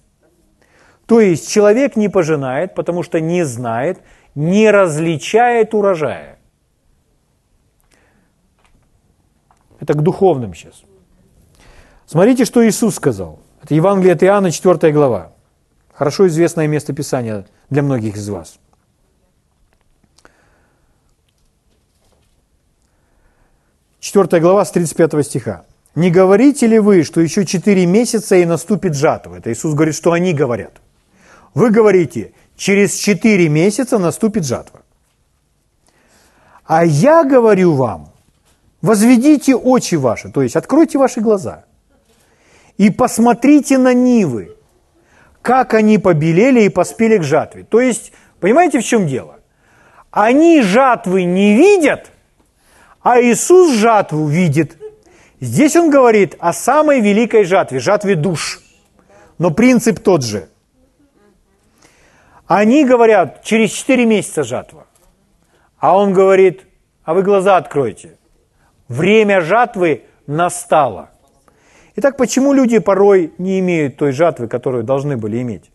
То 1.06 1.20
есть 1.20 1.50
человек 1.50 1.96
не 1.96 2.08
пожинает, 2.08 2.74
потому 2.74 3.02
что 3.02 3.20
не 3.20 3.44
знает, 3.44 3.98
не 4.34 4.70
различает 4.70 5.74
урожая. 5.74 6.35
Это 9.80 9.94
к 9.94 10.02
духовным 10.02 10.54
сейчас. 10.54 10.82
Смотрите, 12.06 12.44
что 12.44 12.66
Иисус 12.66 12.94
сказал. 12.94 13.38
Это 13.62 13.74
Евангелие 13.74 14.14
от 14.14 14.22
Иоанна, 14.22 14.50
4 14.50 14.92
глава. 14.92 15.32
Хорошо 15.92 16.28
известное 16.28 16.66
место 16.66 16.92
Писания 16.92 17.46
для 17.70 17.82
многих 17.82 18.16
из 18.16 18.28
вас. 18.28 18.58
Четвертая 23.98 24.40
глава 24.40 24.64
с 24.64 24.70
35 24.70 25.26
стиха. 25.26 25.64
«Не 25.96 26.10
говорите 26.10 26.66
ли 26.66 26.78
вы, 26.78 27.02
что 27.02 27.20
еще 27.20 27.44
четыре 27.46 27.86
месяца 27.86 28.36
и 28.36 28.44
наступит 28.44 28.94
жатва?» 28.94 29.36
Это 29.36 29.50
Иисус 29.50 29.74
говорит, 29.74 29.94
что 29.94 30.12
они 30.12 30.34
говорят. 30.34 30.74
Вы 31.54 31.70
говорите, 31.70 32.32
через 32.56 32.94
четыре 32.94 33.48
месяца 33.48 33.98
наступит 33.98 34.44
жатва. 34.44 34.82
А 36.66 36.84
я 36.84 37.24
говорю 37.24 37.72
вам, 37.72 38.12
Возведите 38.86 39.56
очи 39.56 39.96
ваши, 39.96 40.30
то 40.30 40.42
есть 40.42 40.54
откройте 40.54 40.96
ваши 40.96 41.20
глаза 41.20 41.64
и 42.76 42.88
посмотрите 42.90 43.78
на 43.78 43.92
нивы, 43.92 44.56
как 45.42 45.74
они 45.74 45.98
побелели 45.98 46.62
и 46.62 46.68
поспели 46.68 47.18
к 47.18 47.24
жатве. 47.24 47.64
То 47.64 47.80
есть, 47.80 48.12
понимаете, 48.38 48.78
в 48.78 48.84
чем 48.84 49.08
дело? 49.08 49.40
Они 50.12 50.62
жатвы 50.62 51.24
не 51.24 51.56
видят, 51.56 52.12
а 53.02 53.20
Иисус 53.20 53.74
жатву 53.74 54.28
видит. 54.28 54.78
Здесь 55.40 55.74
он 55.74 55.90
говорит 55.90 56.36
о 56.38 56.52
самой 56.52 57.00
великой 57.00 57.42
жатве, 57.42 57.80
жатве 57.80 58.14
душ. 58.14 58.60
Но 59.38 59.50
принцип 59.50 59.98
тот 59.98 60.22
же. 60.22 60.48
Они 62.46 62.84
говорят, 62.84 63.42
через 63.42 63.72
4 63.72 64.06
месяца 64.06 64.44
жатва. 64.44 64.86
А 65.78 65.96
он 65.98 66.12
говорит, 66.12 66.62
а 67.02 67.14
вы 67.14 67.24
глаза 67.24 67.56
откройте. 67.56 68.16
Время 68.88 69.40
жатвы 69.40 70.04
настало. 70.26 71.10
Итак, 71.96 72.16
почему 72.16 72.52
люди 72.52 72.78
порой 72.78 73.32
не 73.38 73.58
имеют 73.58 73.96
той 73.96 74.12
жатвы, 74.12 74.48
которую 74.48 74.84
должны 74.84 75.16
были 75.16 75.42
иметь? 75.42 75.70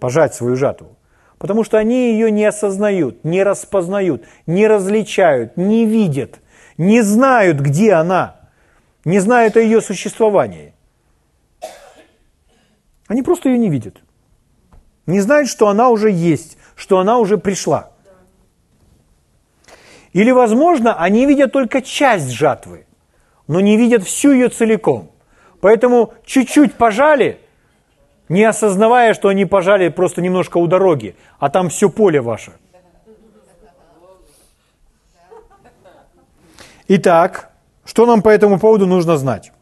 Пожать 0.00 0.34
свою 0.34 0.56
жатву. 0.56 0.96
Потому 1.38 1.64
что 1.64 1.78
они 1.78 2.12
ее 2.12 2.30
не 2.30 2.44
осознают, 2.44 3.24
не 3.24 3.42
распознают, 3.42 4.24
не 4.46 4.66
различают, 4.66 5.56
не 5.56 5.84
видят, 5.84 6.40
не 6.78 7.02
знают, 7.02 7.60
где 7.60 7.92
она, 7.92 8.36
не 9.04 9.20
знают 9.20 9.56
о 9.56 9.60
ее 9.60 9.80
существовании. 9.80 10.72
Они 13.06 13.22
просто 13.22 13.50
ее 13.50 13.58
не 13.58 13.68
видят. 13.68 13.98
Не 15.04 15.20
знают, 15.20 15.48
что 15.48 15.68
она 15.68 15.90
уже 15.90 16.10
есть, 16.10 16.58
что 16.74 16.98
она 16.98 17.18
уже 17.18 17.38
пришла. 17.38 17.90
Или, 20.16 20.30
возможно, 20.30 20.94
они 20.94 21.26
видят 21.26 21.52
только 21.52 21.82
часть 21.82 22.30
жатвы, 22.30 22.86
но 23.48 23.60
не 23.60 23.76
видят 23.76 24.02
всю 24.02 24.32
ее 24.32 24.48
целиком. 24.48 25.10
Поэтому 25.60 26.14
чуть-чуть 26.24 26.72
пожали, 26.72 27.38
не 28.30 28.42
осознавая, 28.44 29.12
что 29.12 29.28
они 29.28 29.44
пожали 29.44 29.90
просто 29.90 30.22
немножко 30.22 30.56
у 30.56 30.66
дороги, 30.68 31.16
а 31.38 31.50
там 31.50 31.68
все 31.68 31.90
поле 31.90 32.22
ваше. 32.22 32.52
Итак, 36.88 37.50
что 37.84 38.06
нам 38.06 38.22
по 38.22 38.30
этому 38.30 38.58
поводу 38.58 38.86
нужно 38.86 39.18
знать? 39.18 39.52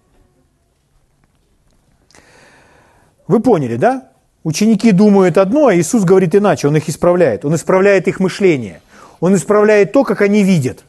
Вы 3.27 3.41
поняли, 3.41 3.75
да? 3.75 4.09
Ученики 4.45 4.93
думают 4.93 5.37
одно, 5.37 5.67
а 5.67 5.75
Иисус 5.75 6.05
говорит 6.05 6.37
иначе, 6.37 6.69
Он 6.69 6.77
их 6.77 6.89
исправляет. 6.89 7.45
Он 7.45 7.57
исправляет 7.57 8.07
их 8.07 8.21
мышление. 8.21 8.83
Он 9.21 9.35
исправляет 9.35 9.93
то, 9.93 10.05
как 10.05 10.21
они 10.21 10.43
видят. 10.43 10.85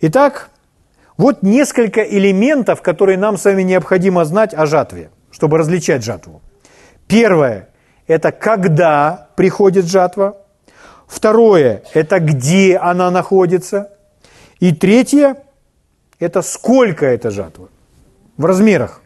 Итак, 0.00 0.50
вот 1.16 1.42
несколько 1.42 2.02
элементов, 2.02 2.82
которые 2.82 3.18
нам 3.18 3.36
с 3.36 3.44
вами 3.44 3.62
необходимо 3.62 4.24
знать 4.24 4.54
о 4.54 4.66
жатве, 4.66 5.10
чтобы 5.30 5.58
различать 5.58 6.02
жатву. 6.02 6.42
Первое– 7.06 7.68
это 8.06 8.32
когда 8.32 9.28
приходит 9.36 9.86
жатва. 9.86 10.38
Второе– 11.06 11.82
это 11.94 12.18
где 12.20 12.76
она 12.76 13.10
находится. 13.10 13.90
И 14.60 14.74
третье– 14.74 15.36
это 16.18 16.42
сколько 16.42 17.06
эта 17.06 17.30
жатва 17.30 17.68
в 18.36 18.44
размерах. 18.44 19.02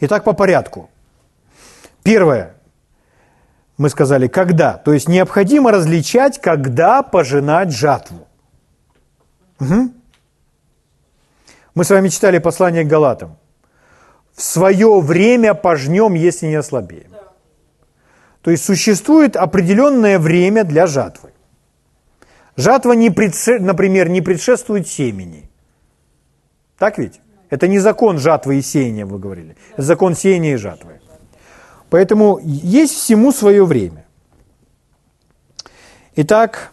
Итак, 0.00 0.24
по 0.24 0.32
порядку. 0.32 0.88
Первое. 2.02 2.54
Мы 3.80 3.88
сказали, 3.88 4.28
когда. 4.28 4.76
То 4.76 4.92
есть 4.92 5.08
необходимо 5.08 5.72
различать, 5.72 6.38
когда 6.38 7.02
пожинать 7.02 7.72
жатву. 7.72 8.28
Угу. 9.58 9.90
Мы 11.74 11.84
с 11.84 11.88
вами 11.88 12.08
читали 12.08 12.36
послание 12.36 12.84
к 12.84 12.88
Галатам. 12.88 13.38
В 14.34 14.42
свое 14.42 15.00
время 15.00 15.54
пожнем, 15.54 16.12
если 16.12 16.48
не 16.48 16.56
ослабеем. 16.56 17.10
То 18.42 18.50
есть 18.50 18.64
существует 18.66 19.34
определенное 19.34 20.18
время 20.18 20.64
для 20.64 20.86
жатвы. 20.86 21.30
Жатва, 22.56 22.92
не 22.92 23.08
предше... 23.08 23.60
например, 23.60 24.10
не 24.10 24.20
предшествует 24.20 24.88
семени. 24.88 25.50
Так 26.76 26.98
ведь? 26.98 27.22
Это 27.48 27.66
не 27.66 27.78
закон 27.78 28.18
жатвы 28.18 28.58
и 28.58 28.62
сеяния, 28.62 29.06
вы 29.06 29.18
говорили. 29.18 29.56
Это 29.72 29.82
закон 29.82 30.14
сеяния 30.14 30.52
и 30.52 30.56
жатвы. 30.56 31.00
Поэтому 31.90 32.38
есть 32.42 32.94
всему 32.94 33.32
свое 33.32 33.64
время. 33.64 34.06
Итак, 36.14 36.72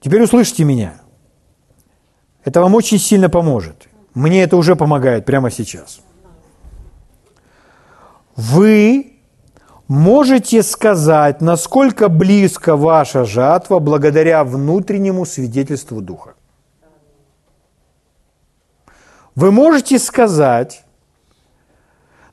теперь 0.00 0.22
услышьте 0.22 0.64
меня. 0.64 0.94
Это 2.44 2.60
вам 2.60 2.74
очень 2.74 2.98
сильно 2.98 3.28
поможет. 3.28 3.88
Мне 4.14 4.42
это 4.42 4.56
уже 4.56 4.76
помогает 4.76 5.26
прямо 5.26 5.50
сейчас. 5.50 6.00
Вы 8.34 9.12
можете 9.88 10.62
сказать, 10.62 11.42
насколько 11.42 12.08
близко 12.08 12.76
ваша 12.76 13.24
жатва 13.24 13.78
благодаря 13.78 14.42
внутреннему 14.42 15.26
свидетельству 15.26 16.00
Духа. 16.00 16.34
Вы 19.34 19.50
можете 19.50 19.98
сказать, 19.98 20.84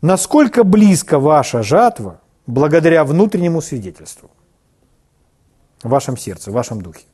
насколько 0.01 0.63
близко 0.63 1.19
ваша 1.19 1.63
жатва 1.63 2.21
благодаря 2.47 3.03
внутреннему 3.03 3.61
свидетельству 3.61 4.29
в 5.83 5.89
вашем 5.89 6.17
сердце, 6.17 6.51
в 6.51 6.53
вашем 6.53 6.81
духе. 6.81 7.05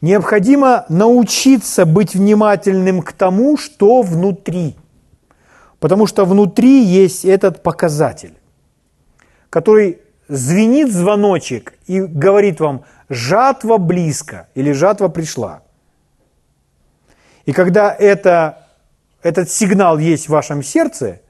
Необходимо 0.00 0.84
научиться 0.88 1.84
быть 1.84 2.14
внимательным 2.14 3.02
к 3.02 3.12
тому, 3.12 3.56
что 3.56 4.02
внутри. 4.02 4.76
Потому 5.80 6.06
что 6.06 6.24
внутри 6.24 6.82
есть 6.82 7.24
этот 7.24 7.62
показатель, 7.62 8.34
который 9.50 9.98
звенит 10.28 10.92
звоночек 10.92 11.74
и 11.86 12.00
говорит 12.00 12.60
вам, 12.60 12.84
жатва 13.08 13.78
близко 13.78 14.48
или 14.54 14.72
жатва 14.72 15.08
пришла. 15.08 15.62
И 17.46 17.52
когда 17.52 17.92
это, 17.92 18.68
этот 19.22 19.50
сигнал 19.50 19.98
есть 19.98 20.26
в 20.26 20.32
вашем 20.32 20.62
сердце, 20.62 21.20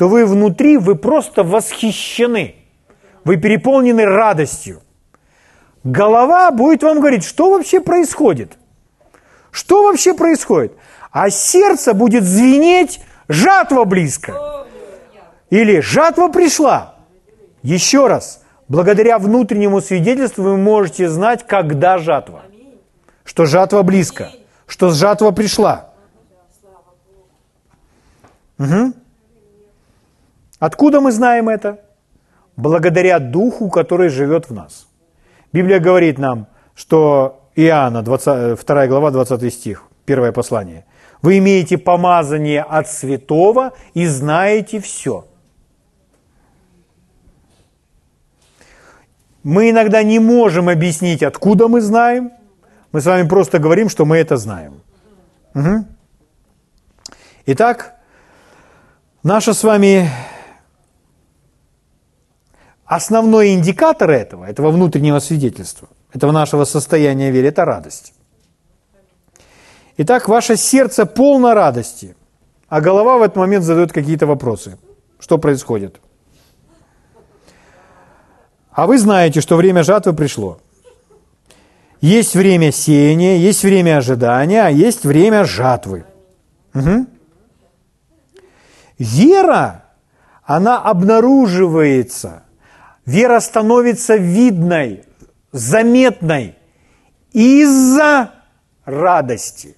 то 0.00 0.08
вы 0.08 0.24
внутри, 0.24 0.78
вы 0.78 0.94
просто 0.94 1.44
восхищены. 1.44 2.54
Вы 3.22 3.36
переполнены 3.36 4.06
радостью– 4.06 4.80
голова 5.84 6.50
будет 6.50 6.82
вам 6.82 7.00
говорить, 7.00 7.22
что 7.22 7.50
вообще 7.50 7.80
происходит. 7.80 8.56
Что 9.50 9.84
вообще 9.84 10.14
происходит? 10.14 10.72
А 11.10 11.28
сердце 11.28 11.92
будет 11.92 12.24
звенеть, 12.24 13.02
жатва 13.28 13.84
близко. 13.84 14.64
Или 15.50 15.80
жатва 15.80 16.28
пришла. 16.28 16.94
Еще 17.62 18.06
раз, 18.06 18.42
благодаря 18.68 19.18
внутреннему 19.18 19.82
свидетельству 19.82 20.44
вы 20.44 20.56
можете 20.56 21.10
знать, 21.10 21.46
когда 21.46 21.98
жатва. 21.98 22.44
Что 23.24 23.44
жатва 23.44 23.82
близко, 23.82 24.30
что 24.66 24.92
жатва 24.92 25.30
пришла. 25.32 25.90
Угу. 28.58 28.94
Откуда 30.60 31.00
мы 31.00 31.10
знаем 31.10 31.48
это? 31.48 31.80
Благодаря 32.56 33.18
Духу, 33.18 33.70
который 33.70 34.10
живет 34.10 34.50
в 34.50 34.54
нас. 34.54 34.86
Библия 35.52 35.80
говорит 35.80 36.18
нам, 36.18 36.46
что 36.74 37.48
Иоанна, 37.56 38.02
20, 38.02 38.64
2 38.64 38.86
глава, 38.86 39.10
20 39.10 39.52
стих, 39.52 39.84
первое 40.04 40.32
послание. 40.32 40.84
Вы 41.22 41.38
имеете 41.38 41.78
помазание 41.78 42.62
от 42.62 42.88
святого 42.88 43.72
и 43.94 44.06
знаете 44.06 44.80
все. 44.80 45.26
Мы 49.42 49.70
иногда 49.70 50.02
не 50.02 50.18
можем 50.18 50.68
объяснить, 50.68 51.22
откуда 51.22 51.68
мы 51.68 51.80
знаем. 51.80 52.32
Мы 52.92 53.00
с 53.00 53.06
вами 53.06 53.26
просто 53.26 53.58
говорим, 53.58 53.88
что 53.88 54.04
мы 54.04 54.18
это 54.18 54.36
знаем. 54.36 54.82
Угу. 55.54 55.86
Итак, 57.46 57.94
наша 59.22 59.54
с 59.54 59.64
вами 59.64 60.10
Основной 62.90 63.54
индикатор 63.54 64.10
этого, 64.10 64.44
этого 64.46 64.72
внутреннего 64.72 65.20
свидетельства, 65.20 65.88
этого 66.12 66.32
нашего 66.32 66.64
состояния 66.64 67.30
веры, 67.30 67.46
это 67.46 67.64
радость. 67.64 68.12
Итак, 69.96 70.28
ваше 70.28 70.56
сердце 70.56 71.06
полно 71.06 71.54
радости, 71.54 72.16
а 72.68 72.80
голова 72.80 73.18
в 73.18 73.22
этот 73.22 73.36
момент 73.36 73.64
задает 73.64 73.92
какие-то 73.92 74.26
вопросы. 74.26 74.76
Что 75.20 75.38
происходит? 75.38 76.00
А 78.72 78.88
вы 78.88 78.98
знаете, 78.98 79.40
что 79.40 79.54
время 79.54 79.84
жатвы 79.84 80.12
пришло. 80.12 80.58
Есть 82.00 82.34
время 82.34 82.72
сеяния, 82.72 83.36
есть 83.36 83.62
время 83.62 83.98
ожидания, 83.98 84.66
а 84.66 84.68
есть 84.68 85.04
время 85.04 85.44
жатвы. 85.44 86.06
Угу. 86.74 87.06
Вера, 88.98 89.84
она 90.42 90.82
обнаруживается– 90.82 92.42
вера 93.10 93.40
становится 93.40 94.16
видной, 94.16 95.04
заметной 95.52 96.54
из-за 97.32 98.30
радости. 98.84 99.76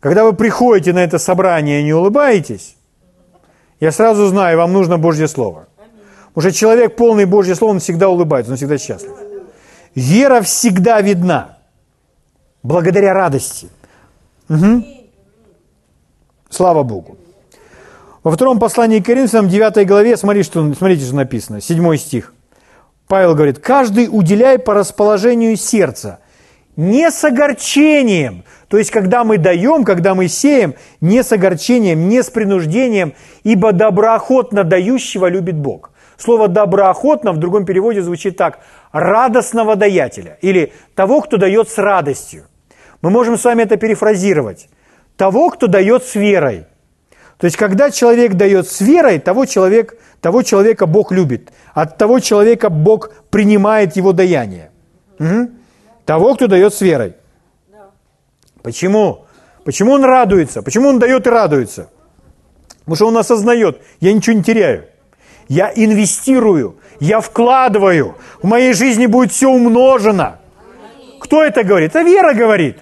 Когда 0.00 0.24
вы 0.24 0.32
приходите 0.32 0.92
на 0.92 1.00
это 1.00 1.18
собрание 1.18 1.80
и 1.80 1.84
не 1.84 1.92
улыбаетесь, 1.92 2.76
я 3.80 3.90
сразу 3.90 4.28
знаю, 4.28 4.56
вам 4.56 4.72
нужно 4.72 4.96
Божье 4.98 5.26
Слово. 5.26 5.66
Уже 6.34 6.52
человек, 6.52 6.96
полный 6.96 7.24
Божье 7.24 7.56
Слово, 7.56 7.72
он 7.72 7.78
всегда 7.80 8.08
улыбается, 8.08 8.52
он 8.52 8.56
всегда 8.56 8.78
счастлив. 8.78 9.16
Вера 9.96 10.40
всегда 10.42 11.00
видна. 11.00 11.58
Благодаря 12.62 13.12
радости. 13.12 13.68
Угу. 14.48 14.84
Слава 16.50 16.84
Богу. 16.84 17.18
Во 18.22 18.32
втором 18.32 18.58
послании 18.58 19.00
к 19.00 19.06
Коринфянам, 19.06 19.48
9 19.48 19.86
главе, 19.86 20.16
смотрите, 20.16 20.50
что, 20.50 20.74
смотрите, 20.74 21.04
что 21.04 21.14
написано, 21.14 21.60
7 21.60 21.96
стих. 21.96 22.34
Павел 23.06 23.34
говорит, 23.34 23.58
каждый 23.58 24.08
уделяй 24.10 24.58
по 24.58 24.74
расположению 24.74 25.56
сердца, 25.56 26.18
не 26.76 27.10
с 27.10 27.24
огорчением. 27.24 28.44
То 28.68 28.76
есть, 28.76 28.90
когда 28.90 29.24
мы 29.24 29.38
даем, 29.38 29.84
когда 29.84 30.14
мы 30.14 30.28
сеем, 30.28 30.74
не 31.00 31.22
с 31.22 31.32
огорчением, 31.32 32.08
не 32.08 32.22
с 32.22 32.30
принуждением, 32.30 33.14
ибо 33.44 33.72
доброохотно 33.72 34.62
дающего 34.64 35.26
любит 35.26 35.56
Бог. 35.56 35.90
Слово 36.16 36.48
«доброохотно» 36.48 37.32
в 37.32 37.38
другом 37.38 37.64
переводе 37.64 38.02
звучит 38.02 38.36
так– 38.36 38.60
радостного 38.92 39.76
даятеля 39.76 40.38
или 40.40 40.72
того, 40.94 41.20
кто 41.20 41.36
дает 41.36 41.68
с 41.68 41.78
радостью. 41.78 42.46
Мы 43.02 43.10
можем 43.10 43.38
с 43.38 43.44
вами 43.44 43.62
это 43.62 43.76
перефразировать. 43.76 44.68
Того, 45.16 45.50
кто 45.50 45.66
дает 45.66 46.04
с 46.04 46.14
верой. 46.14 46.66
То 47.38 47.44
есть, 47.44 47.56
когда 47.56 47.90
человек 47.90 48.34
дает 48.34 48.68
с 48.68 48.80
верой, 48.80 49.20
того, 49.20 49.46
человек, 49.46 49.96
того 50.20 50.42
человека 50.42 50.86
Бог 50.86 51.12
любит. 51.12 51.50
От 51.72 51.96
того 51.96 52.18
человека 52.18 52.68
Бог 52.68 53.10
принимает 53.30 53.96
его 53.96 54.12
даяние. 54.12 54.70
Угу. 55.20 55.50
Того, 56.04 56.34
кто 56.34 56.48
дает 56.48 56.74
с 56.74 56.80
верой. 56.80 57.14
Почему? 58.62 59.24
Почему 59.64 59.92
он 59.92 60.04
радуется? 60.04 60.62
Почему 60.62 60.88
он 60.88 60.98
дает 60.98 61.26
и 61.26 61.30
радуется? 61.30 61.90
Потому 62.80 62.96
что 62.96 63.06
он 63.06 63.18
осознает, 63.18 63.82
я 64.00 64.12
ничего 64.12 64.36
не 64.36 64.42
теряю. 64.42 64.86
Я 65.46 65.70
инвестирую, 65.74 66.78
я 66.98 67.20
вкладываю. 67.20 68.16
В 68.42 68.46
моей 68.46 68.72
жизни 68.72 69.06
будет 69.06 69.30
все 69.30 69.48
умножено. 69.48 70.40
Кто 71.20 71.44
это 71.44 71.62
говорит? 71.62 71.90
Это 71.94 72.02
вера 72.02 72.34
говорит. 72.34 72.78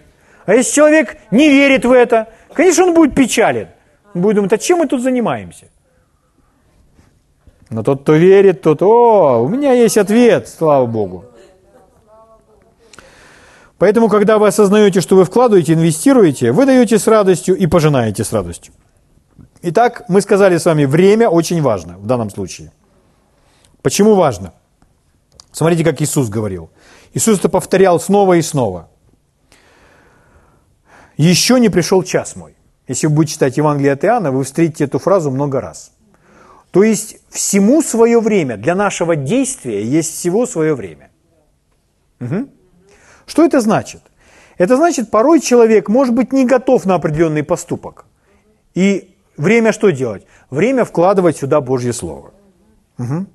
А 0.46 0.54
если 0.54 0.72
человек 0.72 1.16
не 1.30 1.50
верит 1.50 1.84
в 1.84 1.92
это, 1.92 2.28
конечно, 2.54 2.86
он 2.86 2.94
будет 2.94 3.14
печален. 3.14 3.68
Будет 4.16 4.36
думать, 4.36 4.52
а 4.52 4.58
чем 4.58 4.78
мы 4.78 4.86
тут 4.86 5.02
занимаемся? 5.02 5.66
Но 7.68 7.82
тот, 7.82 8.02
кто 8.02 8.14
верит, 8.14 8.62
тот, 8.62 8.80
о, 8.82 9.42
у 9.42 9.48
меня 9.48 9.72
есть 9.72 9.98
ответ, 9.98 10.48
слава 10.48 10.86
Богу. 10.86 11.26
Поэтому, 13.76 14.08
когда 14.08 14.38
вы 14.38 14.48
осознаете, 14.48 15.02
что 15.02 15.16
вы 15.16 15.24
вкладываете, 15.24 15.74
инвестируете, 15.74 16.52
вы 16.52 16.64
даете 16.64 16.98
с 16.98 17.06
радостью 17.06 17.56
и 17.56 17.66
пожинаете 17.66 18.24
с 18.24 18.32
радостью. 18.32 18.72
Итак, 19.60 20.04
мы 20.08 20.22
сказали 20.22 20.56
с 20.56 20.64
вами, 20.64 20.86
время 20.86 21.28
очень 21.28 21.60
важно 21.60 21.98
в 21.98 22.06
данном 22.06 22.30
случае. 22.30 22.72
Почему 23.82 24.14
важно? 24.14 24.54
Смотрите, 25.52 25.84
как 25.84 26.00
Иисус 26.00 26.30
говорил. 26.30 26.70
Иисус 27.12 27.38
это 27.38 27.50
повторял 27.50 28.00
снова 28.00 28.34
и 28.34 28.42
снова. 28.42 28.88
«Еще 31.18 31.60
не 31.60 31.68
пришел 31.68 32.02
час 32.02 32.36
мой». 32.36 32.56
Если 32.88 33.06
вы 33.08 33.14
будете 33.14 33.34
читать 33.34 33.56
Евангелие 33.56 33.92
от 33.92 34.04
Иоанна, 34.04 34.30
вы 34.30 34.44
встретите 34.44 34.84
эту 34.84 34.98
фразу 34.98 35.30
много 35.30 35.60
раз. 35.60 35.92
То 36.70 36.82
есть 36.82 37.18
всему 37.30 37.82
свое 37.82 38.20
время. 38.20 38.56
Для 38.56 38.74
нашего 38.74 39.16
действия 39.16 39.82
есть 39.82 40.14
всего 40.14 40.46
свое 40.46 40.74
время. 40.74 41.10
Угу. 42.20 42.48
Что 43.26 43.44
это 43.44 43.60
значит? 43.60 44.02
Это 44.58 44.76
значит, 44.76 45.10
порой 45.10 45.40
человек 45.40 45.88
может 45.88 46.14
быть 46.14 46.32
не 46.32 46.46
готов 46.46 46.86
на 46.86 46.94
определенный 46.94 47.42
поступок. 47.42 48.06
И 48.74 49.14
время 49.36 49.72
что 49.72 49.90
делать? 49.90 50.26
Время 50.50 50.84
вкладывать 50.84 51.36
сюда 51.36 51.60
Божье 51.60 51.92
Слово. 51.92 52.32
Угу. 52.98 53.26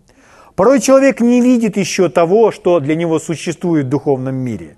Порой 0.56 0.80
человек 0.80 1.22
не 1.22 1.42
видит 1.42 1.78
еще 1.78 2.10
того, 2.10 2.52
что 2.52 2.80
для 2.80 2.96
него 2.96 3.20
существует 3.20 3.86
в 3.86 3.90
духовном 3.90 4.36
мире. 4.36 4.78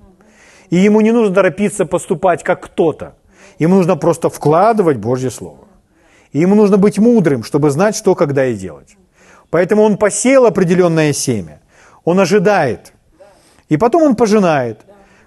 И 0.70 0.78
ему 0.78 1.02
не 1.02 1.12
нужно 1.12 1.36
торопиться 1.36 1.86
поступать 1.86 2.44
как 2.44 2.64
кто-то. 2.64 3.16
Ему 3.60 3.76
нужно 3.76 3.96
просто 3.96 4.30
вкладывать 4.30 4.98
Божье 4.98 5.30
Слово. 5.30 5.68
И 6.32 6.40
ему 6.40 6.56
нужно 6.56 6.78
быть 6.78 6.98
мудрым, 6.98 7.44
чтобы 7.44 7.70
знать, 7.70 7.96
что, 7.96 8.16
когда 8.16 8.46
и 8.46 8.56
делать. 8.56 8.98
Поэтому 9.50 9.84
он 9.84 9.98
посеял 9.98 10.46
определенное 10.46 11.14
семя. 11.14 11.62
Он 12.04 12.20
ожидает. 12.20 12.94
И 13.70 13.78
потом 13.78 14.04
он 14.04 14.16
пожинает. 14.16 14.82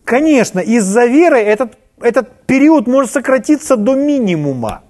Конечно, 0.04 0.60
из-за 0.60 1.06
веры 1.06 1.38
этот, 1.38 1.78
этот 2.00 2.46
период 2.46 2.86
может 2.86 3.12
сократиться 3.12 3.76
до 3.76 3.94
минимума. 3.94 4.82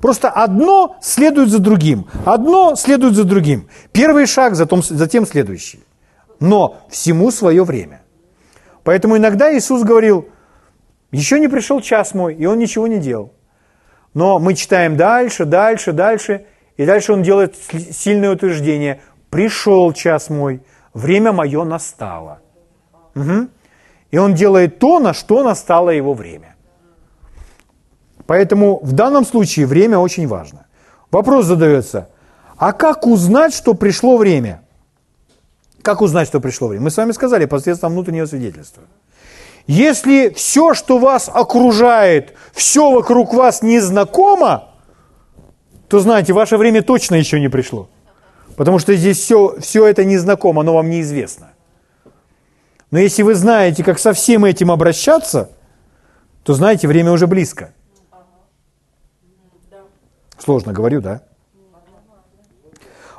Просто 0.00 0.30
одно 0.30 0.96
следует 1.02 1.50
за 1.50 1.58
другим. 1.58 2.06
Одно 2.24 2.74
следует 2.76 3.14
за 3.14 3.24
другим. 3.24 3.68
Первый 3.92 4.26
шаг, 4.26 4.54
затем, 4.54 4.82
затем 4.82 5.26
следующий. 5.26 5.80
Но 6.38 6.78
всему 6.88 7.30
свое 7.30 7.64
время. 7.64 8.02
Поэтому 8.82 9.16
иногда 9.16 9.54
Иисус 9.56 9.82
говорил, 9.82 10.28
еще 11.10 11.40
не 11.40 11.48
пришел 11.48 11.80
час 11.80 12.14
мой, 12.14 12.34
и 12.34 12.46
он 12.46 12.58
ничего 12.58 12.86
не 12.86 12.98
делал. 12.98 13.32
Но 14.14 14.38
мы 14.38 14.54
читаем 14.54 14.96
дальше, 14.96 15.44
дальше, 15.44 15.92
дальше, 15.92 16.46
и 16.76 16.86
дальше 16.86 17.12
он 17.12 17.22
делает 17.22 17.56
сильное 17.56 18.32
утверждение. 18.32 19.00
Пришел 19.28 19.92
час 19.92 20.30
мой, 20.30 20.62
время 20.94 21.32
мое 21.32 21.64
настало. 21.64 22.40
Угу. 23.14 23.48
И 24.10 24.18
он 24.18 24.34
делает 24.34 24.78
то, 24.78 24.98
на 24.98 25.14
что 25.14 25.42
настало 25.42 25.90
его 25.90 26.14
время. 26.14 26.56
Поэтому 28.26 28.80
в 28.82 28.92
данном 28.92 29.24
случае 29.24 29.66
время 29.66 29.98
очень 29.98 30.26
важно. 30.26 30.66
Вопрос 31.10 31.46
задается, 31.46 32.08
а 32.56 32.72
как 32.72 33.06
узнать, 33.06 33.54
что 33.54 33.74
пришло 33.74 34.16
время? 34.16 34.62
Как 35.82 36.02
узнать, 36.02 36.28
что 36.28 36.40
пришло 36.40 36.68
время? 36.68 36.84
Мы 36.84 36.90
с 36.90 36.96
вами 36.96 37.12
сказали 37.12 37.46
посредством 37.46 37.92
внутреннего 37.92 38.26
свидетельства. 38.26 38.84
Если 39.66 40.30
все, 40.30 40.74
что 40.74 40.98
вас 40.98 41.30
окружает, 41.32 42.34
все 42.52 42.90
вокруг 42.90 43.34
вас 43.34 43.62
незнакомо, 43.62 44.70
то 45.88 46.00
знаете, 46.00 46.32
ваше 46.32 46.56
время 46.56 46.82
точно 46.82 47.16
еще 47.16 47.40
не 47.40 47.48
пришло. 47.48 47.88
Потому 48.56 48.78
что 48.78 48.94
здесь 48.94 49.18
все, 49.18 49.58
все 49.60 49.86
это 49.86 50.04
незнакомо, 50.04 50.62
оно 50.62 50.74
вам 50.74 50.90
неизвестно. 50.90 51.52
Но 52.90 52.98
если 52.98 53.22
вы 53.22 53.34
знаете, 53.34 53.84
как 53.84 53.98
со 53.98 54.12
всем 54.12 54.44
этим 54.44 54.70
обращаться, 54.70 55.50
то 56.42 56.54
знаете, 56.54 56.88
время 56.88 57.12
уже 57.12 57.26
близко. 57.26 57.72
Сложно 60.38 60.72
говорю, 60.72 61.00
да? 61.00 61.22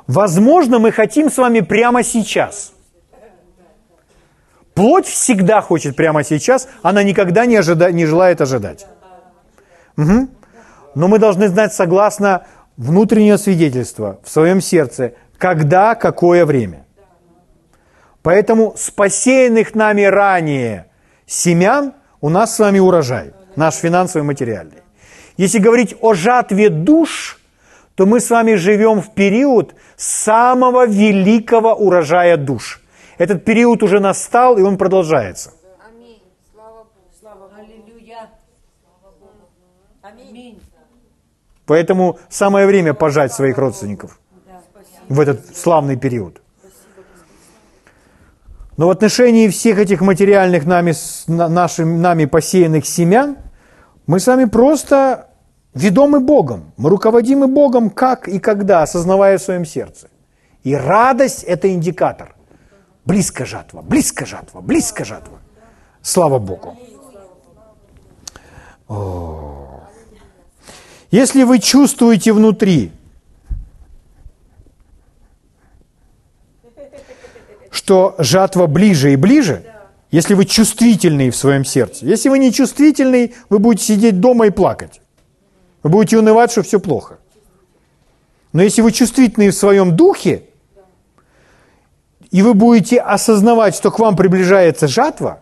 Возможно, 0.06 0.78
мы 0.78 0.92
хотим 0.92 1.30
с 1.30 1.38
вами 1.38 1.60
прямо 1.60 2.02
сейчас. 2.02 2.72
Плоть 4.74 5.06
всегда 5.06 5.60
хочет 5.60 5.96
прямо 5.96 6.24
сейчас, 6.24 6.68
она 6.82 7.02
никогда 7.02 7.46
не, 7.46 7.56
ожида, 7.56 7.92
не 7.92 8.06
желает 8.06 8.40
ожидать. 8.40 8.86
Угу. 9.96 10.28
Но 10.94 11.08
мы 11.08 11.18
должны 11.18 11.48
знать, 11.48 11.74
согласно 11.74 12.46
внутреннего 12.76 13.36
свидетельства 13.36 14.18
в 14.24 14.30
своем 14.30 14.60
сердце, 14.60 15.12
когда, 15.36 15.94
какое 15.94 16.46
время. 16.46 16.86
Поэтому 18.22 18.74
с 18.76 18.90
посеянных 18.90 19.74
нами 19.74 20.02
ранее 20.02 20.86
семян 21.26 21.92
у 22.20 22.28
нас 22.28 22.54
с 22.54 22.58
вами 22.58 22.78
урожай, 22.78 23.32
наш 23.56 23.74
финансовый 23.74 24.22
материальный. 24.22 24.78
Если 25.36 25.58
говорить 25.58 25.96
о 26.00 26.14
жатве 26.14 26.68
душ, 26.70 27.40
то 27.94 28.06
мы 28.06 28.20
с 28.20 28.30
вами 28.30 28.54
живем 28.54 29.02
в 29.02 29.12
период 29.12 29.74
самого 29.96 30.86
великого 30.86 31.74
урожая 31.74 32.36
душ. 32.36 32.81
Этот 33.22 33.44
период 33.44 33.84
уже 33.84 34.00
настал, 34.00 34.58
и 34.58 34.62
он 34.62 34.76
продолжается. 34.76 35.52
Аминь. 35.78 36.20
Слава 36.52 36.78
Богу. 36.78 36.88
Слава 37.20 37.50
Аллилуйя. 37.56 38.30
Аминь. 40.02 40.60
Поэтому 41.64 42.18
самое 42.28 42.66
время 42.66 42.94
пожать 42.94 43.32
своих 43.32 43.58
родственников 43.58 44.18
в 45.08 45.20
этот 45.20 45.56
славный 45.56 45.96
период. 45.96 46.42
Но 48.76 48.88
в 48.88 48.90
отношении 48.90 49.46
всех 49.46 49.78
этих 49.78 50.00
материальных 50.00 50.66
нами, 50.66 50.92
нашим, 51.28 52.02
нами 52.02 52.24
посеянных 52.24 52.84
семян, 52.84 53.36
мы 54.08 54.18
с 54.18 54.26
вами 54.26 54.46
просто 54.46 55.28
ведомы 55.74 56.18
Богом. 56.18 56.72
Мы 56.76 56.90
руководимы 56.90 57.46
Богом 57.46 57.90
как 57.90 58.26
и 58.26 58.40
когда, 58.40 58.82
осознавая 58.82 59.38
в 59.38 59.42
своем 59.42 59.64
сердце. 59.64 60.08
И 60.64 60.74
радость– 60.74 61.44
это 61.46 61.72
индикатор. 61.72 62.34
Близко 63.04 63.44
жатва, 63.44 63.82
близко 63.82 64.26
жатва, 64.26 64.60
близко 64.60 65.04
жатва. 65.04 65.38
Слава 66.02 66.38
Богу. 66.38 66.76
О. 68.88 69.82
Если 71.10 71.42
вы 71.42 71.58
чувствуете 71.58 72.32
внутри, 72.32 72.92
что 77.70 78.14
жатва 78.18 78.66
ближе 78.66 79.12
и 79.12 79.16
ближе, 79.16 79.64
если 80.10 80.34
вы 80.34 80.44
чувствительный 80.44 81.30
в 81.30 81.36
своем 81.36 81.64
сердце. 81.64 82.06
Если 82.06 82.28
вы 82.28 82.38
не 82.38 82.52
чувствительный, 82.52 83.34
вы 83.48 83.58
будете 83.58 83.84
сидеть 83.84 84.20
дома 84.20 84.46
и 84.46 84.50
плакать. 84.50 85.00
Вы 85.82 85.90
будете 85.90 86.18
унывать, 86.18 86.52
что 86.52 86.62
все 86.62 86.78
плохо. 86.78 87.18
Но 88.52 88.62
если 88.62 88.82
вы 88.82 88.92
чувствительный 88.92 89.48
в 89.48 89.54
своем 89.54 89.96
духе, 89.96 90.44
и 92.32 92.42
вы 92.42 92.54
будете 92.54 92.98
осознавать, 92.98 93.74
что 93.76 93.90
к 93.90 93.98
вам 93.98 94.16
приближается 94.16 94.88
жатва, 94.88 95.40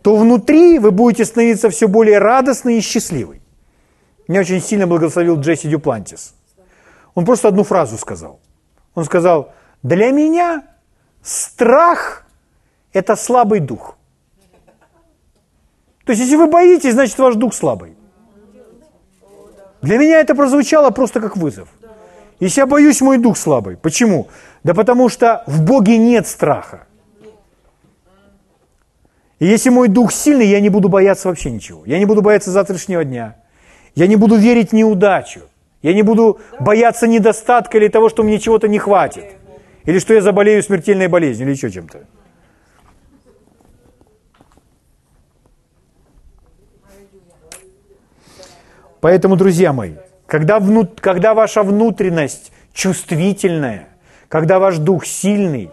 то 0.00 0.16
внутри 0.16 0.78
вы 0.78 0.90
будете 0.90 1.26
становиться 1.26 1.68
все 1.68 1.86
более 1.86 2.18
радостной 2.18 2.78
и 2.78 2.80
счастливой. 2.80 3.42
Меня 4.26 4.40
очень 4.40 4.60
сильно 4.60 4.86
благословил 4.86 5.38
Джесси 5.38 5.68
Дюплантис. 5.68 6.34
Он 7.14 7.26
просто 7.26 7.48
одну 7.48 7.64
фразу 7.64 7.98
сказал. 7.98 8.40
Он 8.94 9.04
сказал, 9.04 9.52
для 9.82 10.10
меня 10.10 10.64
страх– 11.22 12.24
это 12.94 13.14
слабый 13.14 13.60
дух. 13.60 13.96
То 16.04 16.12
есть, 16.12 16.22
если 16.22 16.36
вы 16.36 16.46
боитесь, 16.46 16.94
значит, 16.94 17.18
ваш 17.18 17.34
дух 17.34 17.52
слабый. 17.54 17.94
Для 19.82 19.98
меня 19.98 20.18
это 20.20 20.34
прозвучало 20.34 20.90
просто 20.90 21.20
как 21.20 21.36
вызов. 21.36 21.68
Если 22.40 22.60
я 22.60 22.66
боюсь, 22.66 23.00
мой 23.02 23.18
дух 23.18 23.36
слабый. 23.36 23.76
Почему? 23.76 24.28
Да 24.64 24.74
потому 24.74 25.08
что 25.08 25.42
в 25.46 25.62
Боге 25.62 25.98
нет 25.98 26.26
страха. 26.26 26.86
И 29.38 29.46
если 29.46 29.70
мой 29.70 29.88
дух 29.88 30.12
сильный, 30.12 30.46
я 30.46 30.60
не 30.60 30.68
буду 30.68 30.88
бояться 30.88 31.28
вообще 31.28 31.50
ничего. 31.50 31.82
Я 31.84 31.98
не 31.98 32.06
буду 32.06 32.22
бояться 32.22 32.52
завтрашнего 32.52 33.04
дня. 33.04 33.36
Я 33.96 34.06
не 34.06 34.14
буду 34.14 34.36
верить 34.36 34.72
неудачу. 34.72 35.40
Я 35.82 35.94
не 35.94 36.02
буду 36.02 36.40
бояться 36.60 37.08
недостатка 37.08 37.76
или 37.76 37.88
того, 37.88 38.08
что 38.08 38.22
мне 38.22 38.38
чего-то 38.38 38.68
не 38.68 38.78
хватит. 38.78 39.24
Или 39.84 39.98
что 39.98 40.14
я 40.14 40.20
заболею 40.20 40.62
смертельной 40.62 41.08
болезнью 41.08 41.48
или 41.48 41.56
еще 41.56 41.70
чем-то. 41.70 42.04
Поэтому, 49.00 49.34
друзья 49.34 49.72
мои, 49.72 49.94
когда, 50.26 50.60
внут, 50.60 51.00
когда 51.00 51.34
ваша 51.34 51.64
внутренность 51.64 52.52
чувствительная, 52.72 53.88
когда 54.32 54.58
ваш 54.58 54.78
дух 54.78 55.04
сильный, 55.04 55.70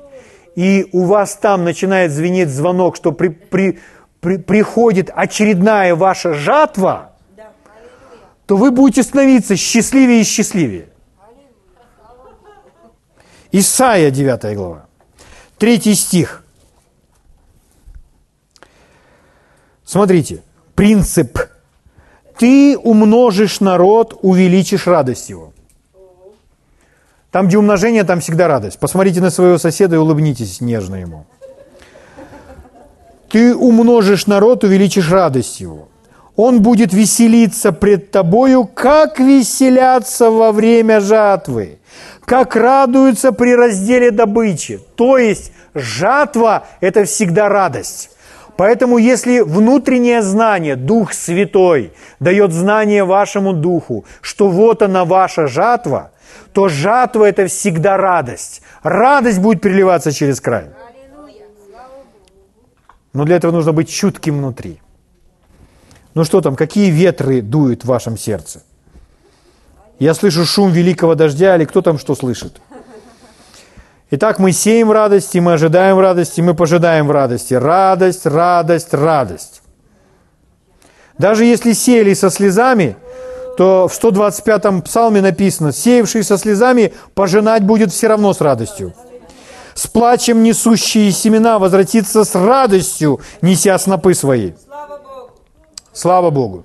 и 0.54 0.90
у 0.92 1.06
вас 1.06 1.38
там 1.38 1.64
начинает 1.64 2.12
звенеть 2.12 2.50
звонок, 2.50 2.98
что 2.98 3.14
при, 3.14 3.30
при, 3.30 3.80
при, 4.20 4.36
приходит 4.36 5.10
очередная 5.16 5.96
ваша 5.96 6.34
жатва, 6.34 7.14
то 8.46 8.58
вы 8.58 8.72
будете 8.72 9.04
становиться 9.04 9.56
счастливее 9.56 10.20
и 10.20 10.24
счастливее. 10.26 10.90
Исайя 13.54 14.12
9 14.12 14.58
глава, 14.58 14.88
3 15.58 15.96
стих. 15.96 16.44
Смотрите, 19.86 20.44
принцип– 20.76 21.40
ты 22.38 22.78
умножишь 22.78 23.62
народ, 23.62 24.20
увеличишь 24.22 24.86
радость 24.86 25.30
его. 25.30 25.54
Там, 27.32 27.48
где 27.48 27.58
умножение, 27.58 28.04
там 28.04 28.20
всегда 28.22 28.48
радость. 28.48 28.80
Посмотрите 28.80 29.22
на 29.22 29.30
своего 29.30 29.58
соседа 29.58 29.96
и 29.96 30.00
улыбнитесь 30.00 30.62
нежно 30.62 30.96
ему. 30.96 31.26
Ты 33.30 33.56
умножишь 33.56 34.26
народ, 34.26 34.64
увеличишь 34.64 35.12
радость 35.12 35.60
его. 35.60 35.88
Он 36.36 36.62
будет 36.62 36.94
веселиться 36.94 37.72
пред 37.72 38.12
тобою, 38.12 38.66
как 38.66 39.20
веселятся 39.20 40.32
во 40.32 40.52
время 40.52 41.02
жатвы, 41.02 41.80
как 42.26 42.56
радуются 42.56 43.32
при 43.32 43.54
разделе 43.56 44.10
добычи. 44.10 44.80
То 44.96 45.18
есть 45.18 45.52
жатва– 45.76 46.64
это 46.82 47.04
всегда 47.04 47.50
радость. 47.50 48.10
Поэтому 48.56 48.98
если 48.98 49.42
внутреннее 49.42 50.22
знание, 50.22 50.76
Дух 50.76 51.14
Святой, 51.14 51.94
дает 52.20 52.52
знание 52.52 53.04
вашему 53.04 53.54
духу, 53.54 54.06
что 54.22 54.50
вот 54.50 54.82
она 54.82 55.06
ваша 55.06 55.48
жатва, 55.48 56.12
то 56.54 56.68
жатва– 56.68 57.26
это 57.30 57.48
всегда 57.48 57.98
радость. 57.98 58.62
Радость 58.84 59.40
будет 59.40 59.62
переливаться 59.62 60.12
через 60.12 60.42
край. 60.42 60.70
Но 63.14 63.26
для 63.26 63.38
этого 63.38 63.52
нужно 63.52 63.74
быть 63.74 63.90
чутким 63.90 64.38
внутри. 64.38 64.82
Ну 66.14 66.24
что 66.24 66.42
там, 66.42 66.56
какие 66.56 66.92
ветры 66.92 67.42
дуют 67.42 67.84
в 67.84 67.88
вашем 67.88 68.18
сердце? 68.18 68.64
Я 70.00 70.14
слышу 70.14 70.46
шум 70.46 70.72
великого 70.72 71.16
дождя, 71.16 71.56
или 71.56 71.66
кто 71.66 71.82
там 71.82 72.00
что 72.00 72.16
слышит? 72.16 72.62
Итак, 74.12 74.40
мы 74.40 74.54
сеем 74.54 74.92
радость, 74.92 75.36
и 75.36 75.40
мы 75.40 75.54
ожидаем 75.54 76.00
радости, 76.00 76.42
мы 76.42 76.56
пожидаем 76.56 77.12
радости. 77.12 77.54
Радость, 77.54 78.26
радость, 78.26 78.94
радость. 78.94 79.62
Даже 81.18 81.46
если 81.46 81.74
сеяли 81.74 82.14
со 82.14 82.30
слезами, 82.30 82.96
то 83.60 83.90
в 83.90 83.92
125-м 83.92 84.82
псалме 84.84 85.22
написано, 85.22 85.74
сеявший 85.74 86.24
со 86.24 86.38
слезами 86.38 86.94
пожинать 87.14 87.66
будет 87.66 87.92
все 87.92 88.08
равно 88.08 88.32
с 88.32 88.40
радостью. 88.40 88.94
С 89.74 89.86
плачем 89.86 90.44
несущие 90.44 91.12
семена 91.12 91.60
возвратится 91.60 92.24
с 92.24 92.36
радостью, 92.36 93.20
неся 93.42 93.78
снопы 93.78 94.14
свои. 94.14 94.54
Слава 95.92 96.30
Богу. 96.30 96.64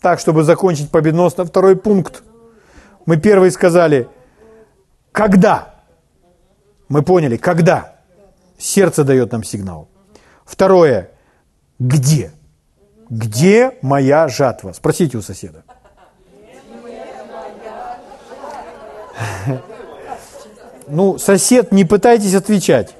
Так, 0.00 0.20
чтобы 0.20 0.44
закончить 0.44 0.92
победоносно 0.92 1.44
второй 1.44 1.74
пункт. 1.74 2.22
Мы 3.06 3.16
первый 3.16 3.50
сказали– 3.50 4.06
когда? 5.10 5.74
Мы 6.88 7.02
поняли, 7.02 7.36
когда? 7.36 7.96
Сердце 8.58 9.02
дает 9.02 9.32
нам 9.32 9.42
сигнал. 9.42 9.88
Второе. 10.44 11.10
Где? 11.80 12.30
Где 13.10 13.76
моя 13.82 14.28
жатва? 14.28 14.72
Спросите 14.72 15.18
у 15.18 15.22
соседа. 15.22 15.64
Ну, 20.92 21.18
сосед, 21.18 21.70
не 21.70 21.84
пытайтесь 21.84 22.34
отвечать. 22.34 22.96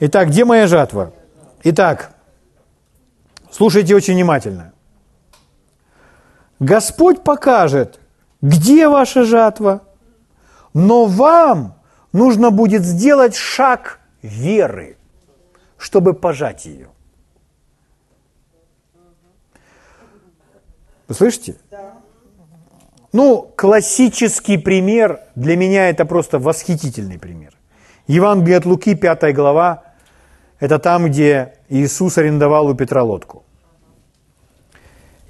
Итак, 0.00 0.30
где 0.30 0.44
моя 0.44 0.66
жатва? 0.66 1.12
Итак, 1.62 2.10
слушайте 3.52 3.94
очень 3.94 4.14
внимательно. 4.14 4.72
Господь 6.58 7.22
покажет, 7.22 8.00
где 8.42 8.88
ваша 8.88 9.22
жатва– 9.22 9.82
но 10.74 11.06
вам 11.06 11.76
нужно 12.12 12.50
будет 12.50 12.84
сделать 12.84 13.36
шаг 13.36 14.00
веры, 14.22 14.98
чтобы 15.78 16.12
пожать 16.12 16.66
ее. 16.66 16.88
Вы 21.08 21.14
слышите? 21.14 21.56
Ну, 23.12 23.50
классический 23.56 24.58
пример, 24.58 25.20
для 25.34 25.56
меня 25.56 25.88
это 25.88 26.04
просто 26.04 26.38
восхитительный 26.38 27.18
пример. 27.18 27.54
Евангелие 28.06 28.58
от 28.58 28.66
Луки, 28.66 28.94
5 28.94 29.34
глава, 29.34 29.84
это 30.58 30.78
там, 30.78 31.06
где 31.06 31.54
Иисус 31.68 32.18
арендовал 32.18 32.66
у 32.66 32.74
Петра 32.74 33.02
лодку. 33.02 33.44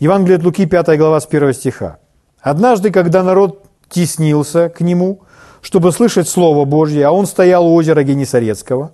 Евангелие 0.00 0.38
от 0.38 0.44
Луки, 0.44 0.66
5 0.66 0.98
глава, 0.98 1.20
с 1.20 1.26
1 1.26 1.52
стиха. 1.52 1.98
«Однажды, 2.40 2.90
когда 2.90 3.22
народ 3.22 3.64
теснился 3.88 4.68
к 4.68 4.80
нему, 4.80 5.20
чтобы 5.60 5.92
слышать 5.92 6.28
Слово 6.28 6.64
Божье, 6.64 7.06
а 7.06 7.10
он 7.10 7.26
стоял 7.26 7.66
у 7.66 7.74
озера 7.74 8.02
Генесарецкого, 8.02 8.92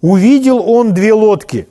увидел 0.00 0.58
он 0.68 0.92
две 0.92 1.12
лодки, 1.12 1.68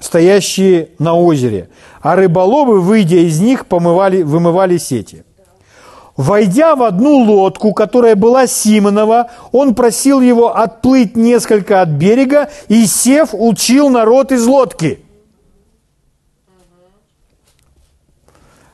стоящие 0.00 0.88
на 0.98 1.14
озере, 1.14 1.68
а 2.00 2.16
рыболовы, 2.16 2.80
выйдя 2.80 3.18
из 3.18 3.38
них, 3.40 3.66
помывали, 3.66 4.22
вымывали 4.22 4.78
сети. 4.78 5.24
Войдя 6.16 6.74
в 6.74 6.82
одну 6.82 7.18
лодку, 7.18 7.72
которая 7.72 8.16
была 8.16 8.46
Симонова, 8.46 9.30
он 9.52 9.74
просил 9.74 10.20
его 10.20 10.56
отплыть 10.56 11.16
несколько 11.16 11.80
от 11.80 11.90
берега 11.90 12.50
и, 12.68 12.86
сев, 12.86 13.30
учил 13.32 13.88
народ 13.88 14.32
из 14.32 14.44
лодки. 14.46 15.04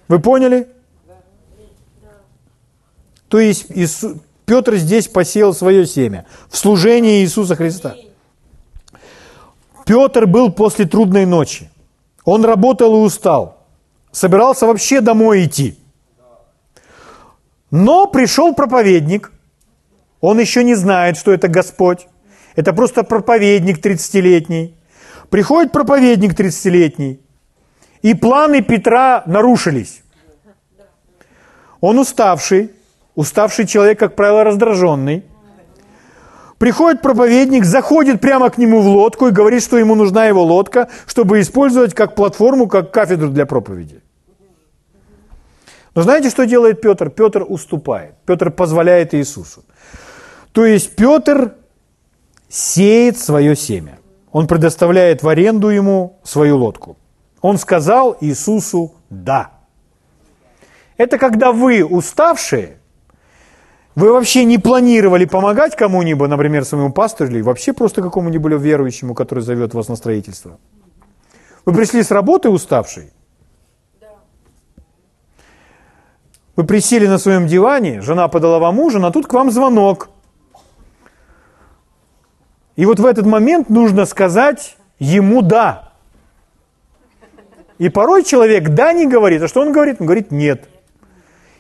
Вы 0.08 0.18
поняли? 0.20 0.68
То 3.28 3.40
есть 3.40 3.66
Петр 4.44 4.76
здесь 4.76 5.08
посеял 5.08 5.52
свое 5.52 5.86
семя 5.86 6.26
в 6.48 6.56
служении 6.56 7.22
Иисуса 7.22 7.56
Христа. 7.56 7.96
Петр 9.86 10.26
был 10.26 10.52
после 10.52 10.84
трудной 10.84 11.24
ночи. 11.24 11.70
Он 12.24 12.44
работал 12.44 12.94
и 12.96 13.06
устал. 13.06 13.64
Собирался 14.12 14.66
вообще 14.66 15.00
домой 15.00 15.44
идти. 15.44 15.78
Но 17.70 18.06
пришел 18.06 18.54
проповедник. 18.54 19.32
Он 20.20 20.38
еще 20.40 20.64
не 20.64 20.74
знает, 20.74 21.16
что 21.16 21.32
это 21.32 21.48
Господь. 21.48 22.08
Это 22.56 22.72
просто 22.72 23.04
проповедник 23.04 23.78
30-летний. 23.78 24.74
Приходит 25.30 25.72
проповедник 25.72 26.38
30-летний. 26.38 27.20
И 28.02 28.14
планы 28.14 28.62
Петра 28.62 29.22
нарушились. 29.26 30.02
Он 31.80 31.98
уставший, 31.98 32.70
Уставший 33.16 33.66
человек, 33.66 33.98
как 33.98 34.14
правило, 34.14 34.44
раздраженный. 34.44 35.24
Приходит 36.58 37.02
проповедник, 37.02 37.64
заходит 37.64 38.20
прямо 38.20 38.48
к 38.48 38.56
нему 38.56 38.80
в 38.80 38.86
лодку 38.86 39.28
и 39.28 39.30
говорит, 39.30 39.62
что 39.62 39.76
ему 39.76 39.94
нужна 39.94 40.26
его 40.26 40.42
лодка, 40.42 40.88
чтобы 41.06 41.40
использовать 41.40 41.94
как 41.94 42.14
платформу, 42.14 42.66
как 42.66 42.90
кафедру 42.90 43.28
для 43.28 43.44
проповеди. 43.44 44.02
Но 45.94 46.02
знаете, 46.02 46.30
что 46.30 46.46
делает 46.46 46.80
Петр? 46.80 47.10
Петр 47.10 47.44
уступает. 47.46 48.14
Петр 48.26 48.50
позволяет 48.50 49.14
Иисусу. 49.14 49.64
То 50.52 50.64
есть 50.64 50.96
Петр 50.96 51.54
сеет 52.48 53.18
свое 53.18 53.54
семя. 53.56 53.98
Он 54.32 54.46
предоставляет 54.46 55.22
в 55.22 55.28
аренду 55.28 55.68
ему 55.68 56.18
свою 56.22 56.58
лодку. 56.58 56.96
Он 57.40 57.58
сказал 57.58 58.16
Иисусу 58.20 58.94
«да». 59.10 59.52
Это 60.96 61.18
когда 61.18 61.52
вы, 61.52 61.84
уставшие, 61.84 62.78
вы 63.96 64.12
вообще 64.12 64.44
не 64.44 64.58
планировали 64.58 65.24
помогать 65.24 65.74
кому-нибудь, 65.74 66.28
например, 66.28 66.64
своему 66.64 66.92
пастору 66.92 67.30
или 67.30 67.40
вообще 67.40 67.72
просто 67.72 68.02
какому-нибудь 68.02 68.52
верующему, 68.52 69.14
который 69.14 69.40
зовет 69.40 69.74
вас 69.74 69.88
на 69.88 69.96
строительство. 69.96 70.58
Вы 71.64 71.72
пришли 71.74 72.02
с 72.02 72.10
работы 72.10 72.48
уставший, 72.48 73.10
Вы 76.56 76.64
присели 76.64 77.06
на 77.06 77.18
своем 77.18 77.46
диване, 77.46 78.00
жена 78.00 78.28
подала 78.28 78.58
вам 78.58 78.78
ужин, 78.78 79.04
а 79.04 79.10
тут 79.10 79.26
к 79.26 79.32
вам 79.34 79.50
звонок. 79.50 80.08
И 82.76 82.86
вот 82.86 82.98
в 82.98 83.04
этот 83.04 83.26
момент 83.26 83.68
нужно 83.68 84.06
сказать 84.06 84.78
ему 84.98 85.42
«да». 85.42 85.92
И 87.76 87.90
порой 87.90 88.24
человек 88.24 88.70
«да» 88.70 88.94
не 88.94 89.06
говорит. 89.06 89.42
А 89.42 89.48
что 89.48 89.60
он 89.60 89.72
говорит? 89.72 89.96
Он 90.00 90.06
говорит 90.06 90.30
«нет». 90.30 90.66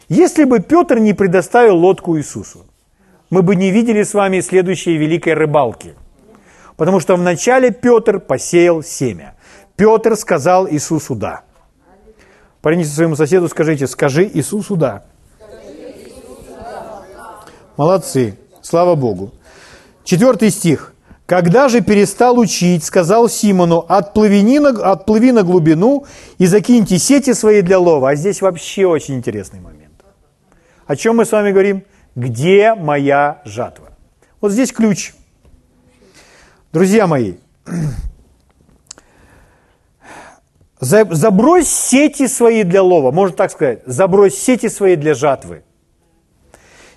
Если 0.08 0.44
бы 0.44 0.60
Петр 0.60 0.98
не 0.98 1.14
предоставил 1.14 1.76
лодку 1.76 2.16
Иисусу, 2.16 2.66
мы 3.28 3.42
бы 3.42 3.56
не 3.56 3.70
видели 3.70 4.04
с 4.04 4.14
вами 4.14 4.40
следующей 4.40 4.96
великой 4.96 5.34
рыбалки. 5.34 5.94
Потому 6.76 7.00
что 7.00 7.16
вначале 7.16 7.72
Петр 7.72 8.20
посеял 8.20 8.82
семя. 8.82 9.34
Петр 9.74 10.16
сказал 10.16 10.68
Иисусу 10.68 11.14
«да». 11.14 11.42
Парните 12.62 12.88
своему 12.90 13.16
соседу, 13.16 13.48
скажите, 13.48 13.86
скажи 13.86 14.28
Иисусу 14.32 14.76
да. 14.76 15.04
Молодцы, 17.76 18.36
слава 18.62 18.94
Богу. 18.94 19.32
Четвертый 20.02 20.50
стих. 20.50 20.92
Когда 21.26 21.68
же 21.68 21.80
перестал 21.80 22.38
учить, 22.38 22.84
сказал 22.84 23.28
Симону, 23.28 23.84
отплыви 23.88 24.58
на, 24.58 24.70
отплыви 24.70 25.32
на 25.32 25.42
глубину 25.42 26.06
и 26.38 26.46
закиньте 26.46 26.98
сети 26.98 27.34
свои 27.34 27.62
для 27.62 27.78
лова. 27.78 28.10
А 28.10 28.14
здесь 28.14 28.40
вообще 28.40 28.86
очень 28.86 29.16
интересный 29.16 29.60
момент. 29.60 29.75
О 30.86 30.96
чем 30.96 31.16
мы 31.16 31.24
с 31.24 31.32
вами 31.32 31.50
говорим? 31.50 31.84
Где 32.14 32.74
моя 32.74 33.42
жатва? 33.44 33.90
Вот 34.40 34.52
здесь 34.52 34.72
ключ. 34.72 35.14
Друзья 36.72 37.06
мои, 37.06 37.34
Забрось 40.78 41.68
сети 41.68 42.28
свои 42.28 42.62
для 42.62 42.82
лова, 42.82 43.10
можно 43.10 43.34
так 43.34 43.50
сказать, 43.50 43.80
забрось 43.86 44.38
сети 44.38 44.68
свои 44.68 44.96
для 44.96 45.14
жатвы. 45.14 45.62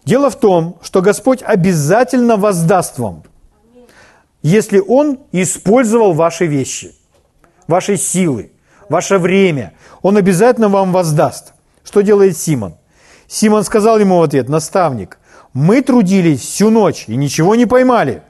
Дело 0.04 0.30
в 0.30 0.36
том, 0.38 0.78
что 0.82 1.02
Господь 1.02 1.42
обязательно 1.42 2.36
воздаст 2.36 3.00
вам, 3.00 3.24
если 4.42 4.80
Он 4.80 5.20
использовал 5.32 6.14
ваши 6.14 6.46
вещи, 6.46 6.94
ваши 7.68 7.96
силы, 7.96 8.52
ваше 8.90 9.18
время. 9.18 9.74
Он 10.02 10.18
обязательно 10.18 10.68
вам 10.68 10.92
воздаст. 10.92 11.54
Что 11.84 12.02
делает 12.02 12.38
Симон? 12.38 12.76
Симон 13.30 13.64
сказал 13.64 14.00
ему 14.00 14.18
в 14.18 14.24
ответ, 14.24 14.50
наставник, 14.50 15.20
мы 15.54 15.82
трудились 15.82 16.42
всю 16.42 16.70
ночь 16.70 17.06
и 17.08 17.16
ничего 17.16 17.56
не 17.56 17.66
поймали, 17.66 18.24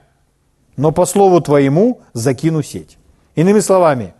но 0.78 0.92
по 0.92 1.06
слову 1.06 1.42
твоему 1.42 2.02
закину 2.14 2.62
сеть. 2.62 3.00
Иными 3.36 3.62
словами 3.62 4.14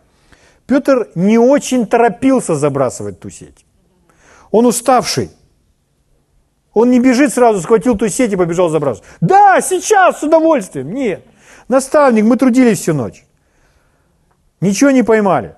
Петр 0.70 1.08
не 1.16 1.36
очень 1.36 1.84
торопился 1.84 2.54
забрасывать 2.54 3.18
ту 3.18 3.28
сеть. 3.28 3.66
Он 4.52 4.66
уставший. 4.66 5.32
Он 6.72 6.92
не 6.92 7.00
бежит 7.00 7.34
сразу, 7.34 7.60
схватил 7.60 7.98
ту 7.98 8.08
сеть 8.08 8.32
и 8.32 8.36
побежал 8.36 8.68
забрасывать. 8.68 9.08
Да, 9.20 9.60
сейчас, 9.62 10.20
с 10.20 10.22
удовольствием. 10.22 10.92
Нет. 10.92 11.26
Наставник, 11.66 12.24
мы 12.24 12.36
трудились 12.36 12.78
всю 12.78 12.94
ночь. 12.94 13.24
Ничего 14.60 14.92
не 14.92 15.02
поймали. 15.02 15.56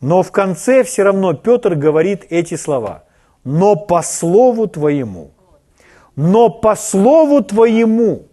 Но 0.00 0.22
в 0.22 0.30
конце 0.30 0.84
все 0.84 1.02
равно 1.02 1.34
Петр 1.34 1.74
говорит 1.74 2.24
эти 2.30 2.54
слова. 2.54 3.02
Но 3.44 3.76
по 3.76 4.02
слову 4.02 4.66
твоему. 4.66 5.30
Но 6.16 6.48
по 6.48 6.76
слову 6.76 7.42
твоему. 7.42 8.26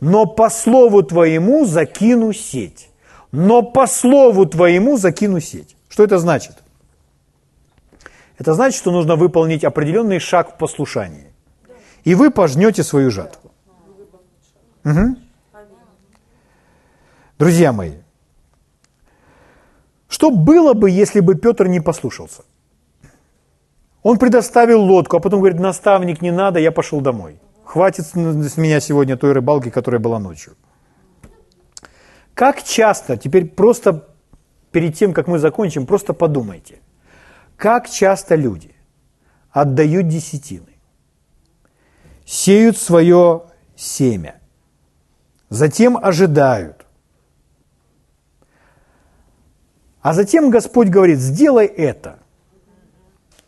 Но 0.00 0.26
по 0.26 0.50
слову 0.50 1.02
твоему 1.02 1.64
закину 1.66 2.32
сеть 2.32 2.90
но 3.36 3.62
по 3.62 3.86
слову 3.86 4.46
твоему 4.46 4.96
закину 4.96 5.40
сеть. 5.40 5.76
Что 5.88 6.04
это 6.04 6.18
значит? 6.18 6.56
Это 8.38 8.54
значит, 8.54 8.78
что 8.78 8.90
нужно 8.90 9.16
выполнить 9.16 9.62
определенный 9.62 10.18
шаг 10.18 10.54
в 10.54 10.58
послушании. 10.58 11.32
И 12.04 12.14
вы 12.14 12.30
пожнете 12.30 12.82
свою 12.82 13.10
жатву. 13.10 13.50
Угу. 14.84 15.16
Друзья 17.38 17.72
мои, 17.72 17.94
что 20.08 20.30
было 20.30 20.72
бы, 20.72 20.90
если 20.90 21.20
бы 21.20 21.34
Петр 21.34 21.66
не 21.66 21.80
послушался? 21.80 22.42
Он 24.08 24.18
предоставил 24.18 24.82
лодку, 24.82 25.16
а 25.16 25.20
потом 25.20 25.40
говорит, 25.40 25.58
наставник, 25.58 26.22
не 26.22 26.30
надо, 26.30 26.60
я 26.60 26.70
пошел 26.70 27.00
домой. 27.00 27.40
Хватит 27.64 28.06
с 28.06 28.56
меня 28.56 28.78
сегодня 28.78 29.16
той 29.16 29.32
рыбалки, 29.32 29.68
которая 29.68 30.00
была 30.00 30.20
ночью. 30.20 30.54
Как 32.32 32.62
часто, 32.62 33.16
теперь 33.16 33.48
просто 33.48 34.08
перед 34.70 34.94
тем, 34.94 35.12
как 35.12 35.26
мы 35.26 35.40
закончим, 35.40 35.86
просто 35.86 36.12
подумайте, 36.12 36.78
как 37.56 37.90
часто 37.90 38.36
люди 38.36 38.76
отдают 39.50 40.06
десятины, 40.06 40.78
сеют 42.24 42.78
свое 42.78 43.46
семя, 43.74 44.40
затем 45.48 45.96
ожидают, 46.00 46.86
а 50.00 50.12
затем 50.12 50.50
Господь 50.50 50.90
говорит, 50.90 51.18
сделай 51.18 51.66
это. 51.66 52.20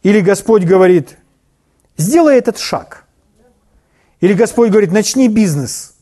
Или 0.03 0.21
Господь 0.21 0.65
говорит, 0.65 1.19
сделай 1.97 2.37
этот 2.37 2.59
шаг. 2.59 3.05
Или 4.21 4.35
Господь 4.35 4.71
говорит, 4.71 4.93
начни 4.93 5.29
бизнес. 5.29 5.97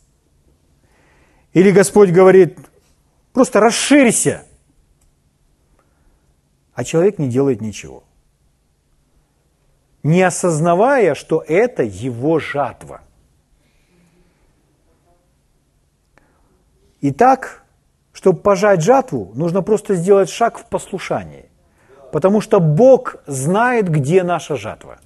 Или 1.53 1.71
Господь 1.71 2.11
говорит, 2.11 2.59
Просто 3.37 3.61
расширься. 3.61 4.47
А 6.73 6.85
человек 6.85 7.19
не 7.19 7.29
делает 7.29 7.61
ничего. 7.61 8.03
Не 10.03 10.23
осознавая, 10.23 11.15
что 11.15 11.45
это 11.47 11.83
его 11.83 12.39
жатва. 12.39 13.03
Итак, 17.03 17.63
чтобы 18.15 18.41
пожать 18.41 18.81
жатву, 18.81 19.33
нужно 19.35 19.61
просто 19.61 19.97
сделать 19.97 20.31
шаг 20.31 20.59
в 20.59 20.65
послушании. 20.71 21.51
Потому 22.13 22.41
что 22.41 22.61
Бог 22.61 23.17
знает, 23.27 23.89
где 23.89 24.23
наша 24.23 24.57
жатва. 24.57 24.99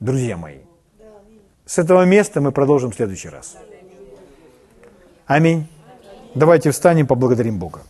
Друзья 0.00 0.36
мои, 0.36 0.58
с 1.66 1.78
этого 1.78 2.04
места 2.04 2.40
мы 2.40 2.52
продолжим 2.52 2.90
в 2.90 2.94
следующий 2.94 3.28
раз. 3.28 3.56
Аминь. 5.26 5.66
Давайте 6.34 6.70
встанем, 6.70 7.06
поблагодарим 7.06 7.58
Бога. 7.58 7.80